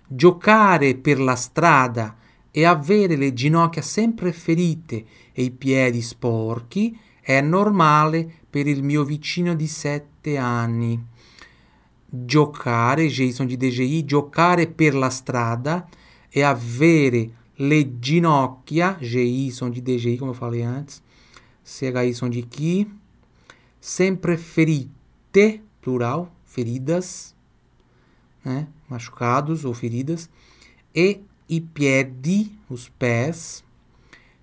Giocare 0.07 0.95
per 0.95 1.19
la 1.19 1.35
strada 1.35 2.15
e 2.51 2.65
avere 2.65 3.15
le 3.15 3.33
ginocchia 3.33 3.81
sempre 3.81 4.31
ferite 4.31 5.05
e 5.33 5.43
i 5.43 5.51
piedi 5.51 6.01
sporchi 6.01 6.97
è 7.19 7.41
normale 7.41 8.31
per 8.49 8.67
il 8.67 8.83
mio 8.83 9.03
vicino 9.03 9.55
di 9.55 9.67
7 9.67 10.37
anni. 10.37 11.12
Giocare, 12.15 13.07
Jason 13.07 13.47
di 13.47 13.57
DGI, 13.57 14.05
giocare 14.05 14.67
per 14.67 14.93
la 14.93 15.09
strada 15.09 15.89
e 16.29 16.43
avere 16.43 17.31
le 17.55 17.97
ginocchia, 17.97 18.97
GI 18.99 19.49
sono 19.49 19.71
di 19.71 19.81
DGI 19.81 20.17
come 20.17 20.29
eu 20.29 20.37
falei 20.37 20.61
antes, 20.61 21.01
CHI 21.63 22.13
sono 22.13 22.29
di 22.29 22.47
chi, 22.47 22.87
sempre 23.79 24.37
ferite, 24.37 25.63
plural, 25.79 26.29
feridas, 26.43 27.33
né, 28.43 28.71
machucados 28.85 29.63
ou 29.63 29.73
feridas, 29.73 30.29
e 30.91 31.23
i 31.47 31.61
piedi, 31.61 32.59
os 32.67 32.89
pés, 32.89 33.63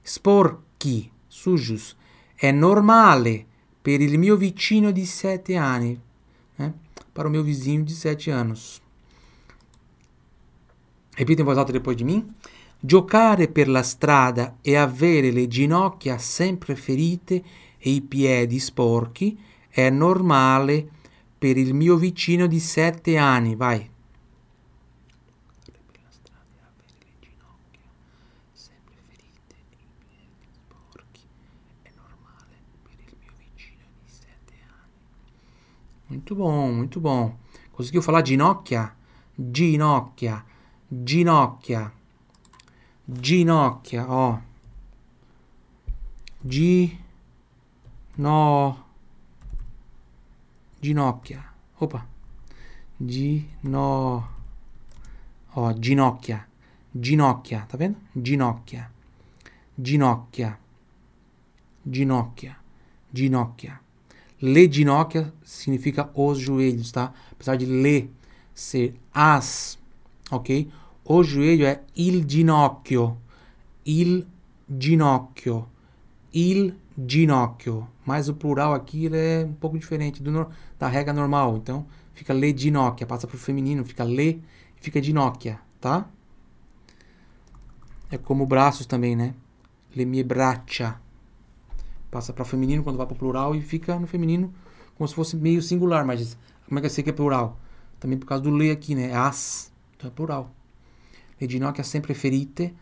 sporchi, 0.02 1.10
sujos. 1.28 1.96
È 2.34 2.50
normale 2.50 3.46
per 3.80 4.00
il 4.00 4.18
mio 4.18 4.36
vicino 4.36 4.90
di 4.90 5.06
sette 5.06 5.56
anni, 5.56 5.98
né? 6.56 6.74
Para 7.12 7.28
o 7.28 7.30
meu 7.30 7.42
vizinho 7.42 7.84
de 7.84 7.92
sete 7.92 8.30
anos. 8.30 8.80
Repita 11.16 11.42
in 11.42 11.44
voz 11.44 11.58
alta 11.58 11.72
depois 11.72 11.96
de 11.96 12.04
mim. 12.04 12.34
Giocare 12.80 13.48
per 13.48 13.68
la 13.68 13.82
strada 13.82 14.56
e 14.62 14.74
avere 14.76 15.30
le 15.30 15.46
ginocchia 15.46 16.16
sempre 16.16 16.74
ferite 16.74 17.42
e 17.78 17.90
i 17.90 18.00
piedi 18.00 18.58
sporchi 18.58 19.38
è 19.68 19.90
normale 19.90 20.88
per 21.38 21.58
il 21.58 21.74
mio 21.74 21.96
vicino 21.96 22.46
di 22.46 22.58
sette 22.58 23.18
anni. 23.18 23.54
Vai. 23.54 23.88
Muito 36.10 36.34
bom, 36.34 36.72
muito 36.72 37.00
bom. 37.00 37.38
Conseguiu 37.72 38.02
falar 38.02 38.26
ginocchia? 38.26 38.92
Ginocchia, 39.38 40.44
ginocchia, 41.06 41.92
ginocchia, 43.08 44.06
ó. 44.08 44.38
Gi, 46.44 46.98
no, 48.18 48.76
ginocchia. 50.82 51.44
Opa. 51.78 52.06
Gino, 53.00 54.28
ó, 55.54 55.72
ginocchia, 55.80 56.46
ginocchia, 56.92 57.66
tá 57.66 57.78
vendo? 57.78 57.96
Ginocchia, 58.14 58.90
ginocchia, 59.78 60.58
ginocchia, 61.86 62.56
ginocchia. 63.10 63.80
Le 64.42 64.72
ginocchia 64.72 65.32
significa 65.44 66.10
os 66.14 66.38
joelhos, 66.38 66.90
tá? 66.90 67.12
Apesar 67.30 67.56
de 67.56 67.66
le 67.66 68.10
ser 68.54 68.94
as, 69.12 69.78
ok? 70.30 70.70
O 71.04 71.22
joelho 71.22 71.66
é 71.66 71.82
il 71.96 72.24
ginocchio, 72.26 73.18
il 73.84 74.26
ginocchio, 74.78 75.68
il 76.32 76.74
ginocchio. 77.06 77.88
Mas 78.06 78.28
o 78.28 78.34
plural 78.34 78.72
aqui 78.72 79.08
é 79.12 79.44
um 79.44 79.52
pouco 79.52 79.78
diferente 79.78 80.22
do, 80.22 80.46
da 80.78 80.88
regra 80.88 81.12
normal. 81.12 81.56
Então, 81.56 81.86
fica 82.14 82.32
le 82.32 82.56
ginocchia, 82.56 83.06
passa 83.06 83.26
para 83.26 83.36
o 83.36 83.38
feminino, 83.38 83.84
fica 83.84 84.04
le, 84.04 84.42
fica 84.76 85.02
ginocchia, 85.02 85.60
tá? 85.80 86.08
É 88.10 88.16
como 88.16 88.46
braços 88.46 88.86
também, 88.86 89.14
né? 89.14 89.34
Le 89.94 90.04
mie 90.04 90.24
braccia, 90.24 91.00
Passa 92.10 92.32
para 92.32 92.44
feminino 92.44 92.82
quando 92.82 92.96
vai 92.96 93.06
para 93.06 93.16
plural 93.16 93.54
e 93.54 93.60
fica 93.60 93.98
no 93.98 94.06
feminino 94.06 94.52
como 94.96 95.08
se 95.08 95.14
fosse 95.14 95.36
meio 95.36 95.62
singular, 95.62 96.04
mas 96.04 96.36
como 96.66 96.78
é 96.78 96.82
que 96.82 96.86
eu 96.86 96.90
sei 96.90 97.02
que 97.02 97.10
é 97.10 97.12
plural? 97.12 97.58
Também 97.98 98.18
por 98.18 98.26
causa 98.26 98.42
do 98.42 98.50
le 98.50 98.70
aqui, 98.70 98.94
né? 98.94 99.14
As, 99.14 99.72
então 99.96 100.08
é 100.08 100.12
plural. 100.12 100.54
Le 101.40 101.48
ginocchia 101.48 101.84
sempre 101.84 102.12
ferite, 102.12 102.74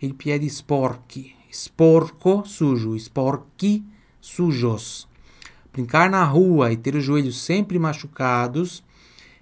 e 0.00 0.12
piedi 0.12 0.46
sporchi. 0.46 1.34
Sporco, 1.50 2.44
sujo. 2.46 2.94
Sporchi, 2.96 3.84
sujos. 4.20 5.08
Brincar 5.72 6.10
na 6.10 6.24
rua 6.24 6.72
e 6.72 6.76
ter 6.76 6.94
os 6.94 7.04
joelhos 7.04 7.40
sempre 7.40 7.78
machucados 7.78 8.82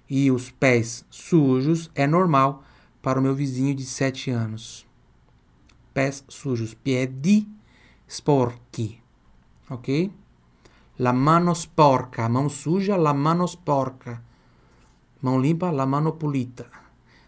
e 0.09 0.29
os 0.29 0.51
pés 0.51 1.05
sujos 1.09 1.89
é 1.95 2.05
normal 2.05 2.63
para 3.01 3.19
o 3.19 3.23
meu 3.23 3.33
vizinho 3.33 3.73
de 3.73 3.85
7 3.85 4.31
anos. 4.31 4.85
Pés 5.93 6.23
sujos. 6.27 6.73
Piedi 6.73 7.47
sporchi. 8.07 9.04
Ok? 9.69 10.11
La 10.99 11.11
mano 11.11 11.53
sporca. 11.53 12.29
Mão 12.29 12.49
suja, 12.49 12.95
la 12.95 13.13
mano 13.13 13.45
sporca. 13.47 14.21
Mão 15.21 15.39
limpa, 15.39 15.71
la 15.71 15.85
mano 15.85 16.13
pulita. 16.13 16.69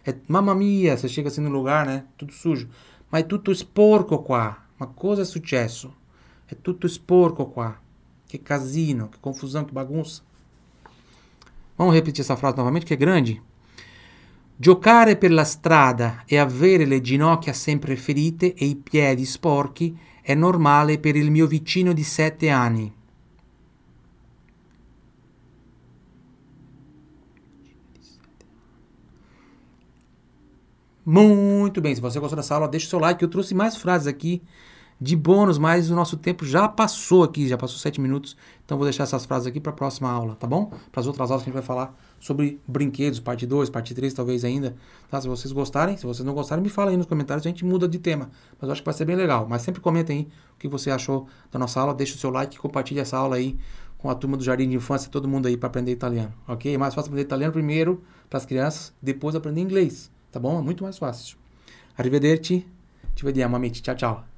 É, 0.06 0.16
mamma 0.28 0.56
mia, 0.56 0.96
você 0.96 1.10
chega 1.10 1.28
assim 1.28 1.42
no 1.42 1.50
lugar, 1.50 1.86
né? 1.86 2.06
Tudo 2.18 2.32
sujo. 2.32 2.70
Mas 3.12 3.24
é 3.24 3.26
tutto 3.26 3.52
sporco 3.52 4.20
qua. 4.20 4.58
Uma 4.80 4.88
coisa 4.88 5.24
é 5.24 5.26
sucesso. 5.26 5.94
É 6.50 6.56
tudo 6.56 6.88
sporco 6.88 7.46
qua. 7.48 7.76
Que 8.28 8.38
casino, 8.38 9.10
que 9.10 9.18
confusão, 9.20 9.66
que 9.66 9.74
bagunça. 9.74 10.22
Vamos 11.78 11.94
repetir 11.94 12.22
essa 12.22 12.38
frase 12.38 12.56
novamente, 12.58 12.86
que 12.86 12.94
é 12.94 12.98
grande. 12.98 13.42
Giocare 14.60 15.16
per 15.16 15.32
la 15.32 15.44
strada 15.44 16.24
e 16.26 16.38
avere 16.38 16.86
le 16.86 17.00
ginocchia 17.00 17.54
sempre 17.54 17.96
ferite 17.96 18.54
e 18.58 18.66
i 18.66 18.76
piedi 18.76 19.24
sporchi 19.24 19.96
è 20.28 20.36
normale 20.36 20.98
per 20.98 21.16
il 21.16 21.32
mio 21.32 21.48
vicino 21.48 21.94
di 21.94 22.04
sette 22.04 22.50
anni. 22.50 22.94
Muito 31.06 31.80
bem, 31.80 31.96
se 31.96 32.02
você 32.02 32.20
gostou 32.20 32.36
dessa 32.36 32.56
aula, 32.56 32.68
deixa 32.68 32.88
o 32.88 32.90
seu 32.90 33.00
like. 33.00 33.24
Eu 33.24 33.30
trouxe 33.30 33.56
mais 33.56 33.78
frases 33.78 34.06
aqui 34.06 34.42
de 35.00 35.16
bônus, 35.16 35.58
mas 35.58 35.90
o 35.90 35.96
nosso 35.96 36.18
tempo 36.18 36.46
já 36.46 36.68
passou 36.68 37.24
aqui, 37.24 37.48
já 37.48 37.58
passou 37.58 37.78
sete 37.78 38.02
minutos. 38.02 38.36
Então 38.66 38.78
vou 38.78 38.84
deixar 38.84 39.04
essas 39.04 39.26
frases 39.26 39.48
aqui 39.48 39.62
para 39.62 39.72
a 39.72 39.76
próxima 39.76 40.12
aula, 40.12 40.36
tá 40.36 40.46
bom? 40.46 40.74
Para 40.92 41.00
as 41.00 41.08
outras 41.08 41.32
aulas 41.32 41.46
que 41.46 41.50
a 41.50 41.54
gente 41.54 41.66
vai 41.66 41.66
falar 41.66 41.98
sobre 42.20 42.60
brinquedos, 42.68 43.20
parte 43.20 43.46
2, 43.46 43.70
parte 43.70 43.94
3, 43.94 44.14
talvez 44.14 44.44
ainda. 44.44 44.76
Tá? 45.10 45.20
Se 45.22 45.28
vocês 45.28 45.52
gostarem, 45.52 45.98
se 45.98 46.06
vocês 46.06 46.26
não 46.26 46.34
gostarem, 46.34 46.64
me 46.64 46.70
fala 46.70 46.92
aí 46.92 46.98
nos 46.98 47.06
comentários, 47.06 47.46
a 47.46 47.50
gente 47.50 47.64
muda 47.64 47.88
de 47.88 48.00
tema. 48.00 48.30
Mas 48.60 48.68
eu 48.68 48.72
acho 48.72 48.82
que 48.82 48.86
vai 48.86 48.94
ser 48.94 49.06
bem 49.06 49.16
legal. 49.16 49.48
Mas 49.50 49.62
sempre 49.62 49.82
comentem 49.82 50.20
aí 50.20 50.28
o 50.56 50.58
que 50.58 50.68
você 50.68 50.92
achou 50.92 51.28
da 51.52 51.60
nossa 51.60 51.80
aula, 51.80 51.94
deixa 51.94 52.16
o 52.16 52.18
seu 52.18 52.30
like, 52.30 52.58
compartilhe 52.58 53.00
essa 53.00 53.18
aula 53.18 53.36
aí 53.36 53.58
com 53.98 54.10
a 54.10 54.16
turma 54.16 54.38
do 54.38 54.44
Jardim 54.44 54.70
de 54.70 54.76
Infância, 54.76 55.10
todo 55.10 55.28
mundo 55.28 55.48
aí 55.48 55.58
para 55.58 55.68
aprender 55.68 55.92
italiano, 55.92 56.34
ok? 56.48 56.74
É 56.74 56.78
mais 56.78 56.94
fácil 56.94 57.10
aprender 57.10 57.26
italiano 57.26 57.52
primeiro 57.52 58.04
para 58.30 58.38
as 58.38 58.46
crianças, 58.46 58.94
depois 59.02 59.36
aprender 59.36 59.62
inglês, 59.62 60.12
tá 60.32 60.40
bom? 60.40 60.60
É 60.60 60.62
muito 60.62 60.84
mais 60.84 60.98
fácil. 60.98 61.38
Arrivederci, 61.98 62.66
ci 63.16 63.26
vediamo 63.26 63.56
amici, 63.56 63.82
ciao 63.82 63.98
ciao. 63.98 64.37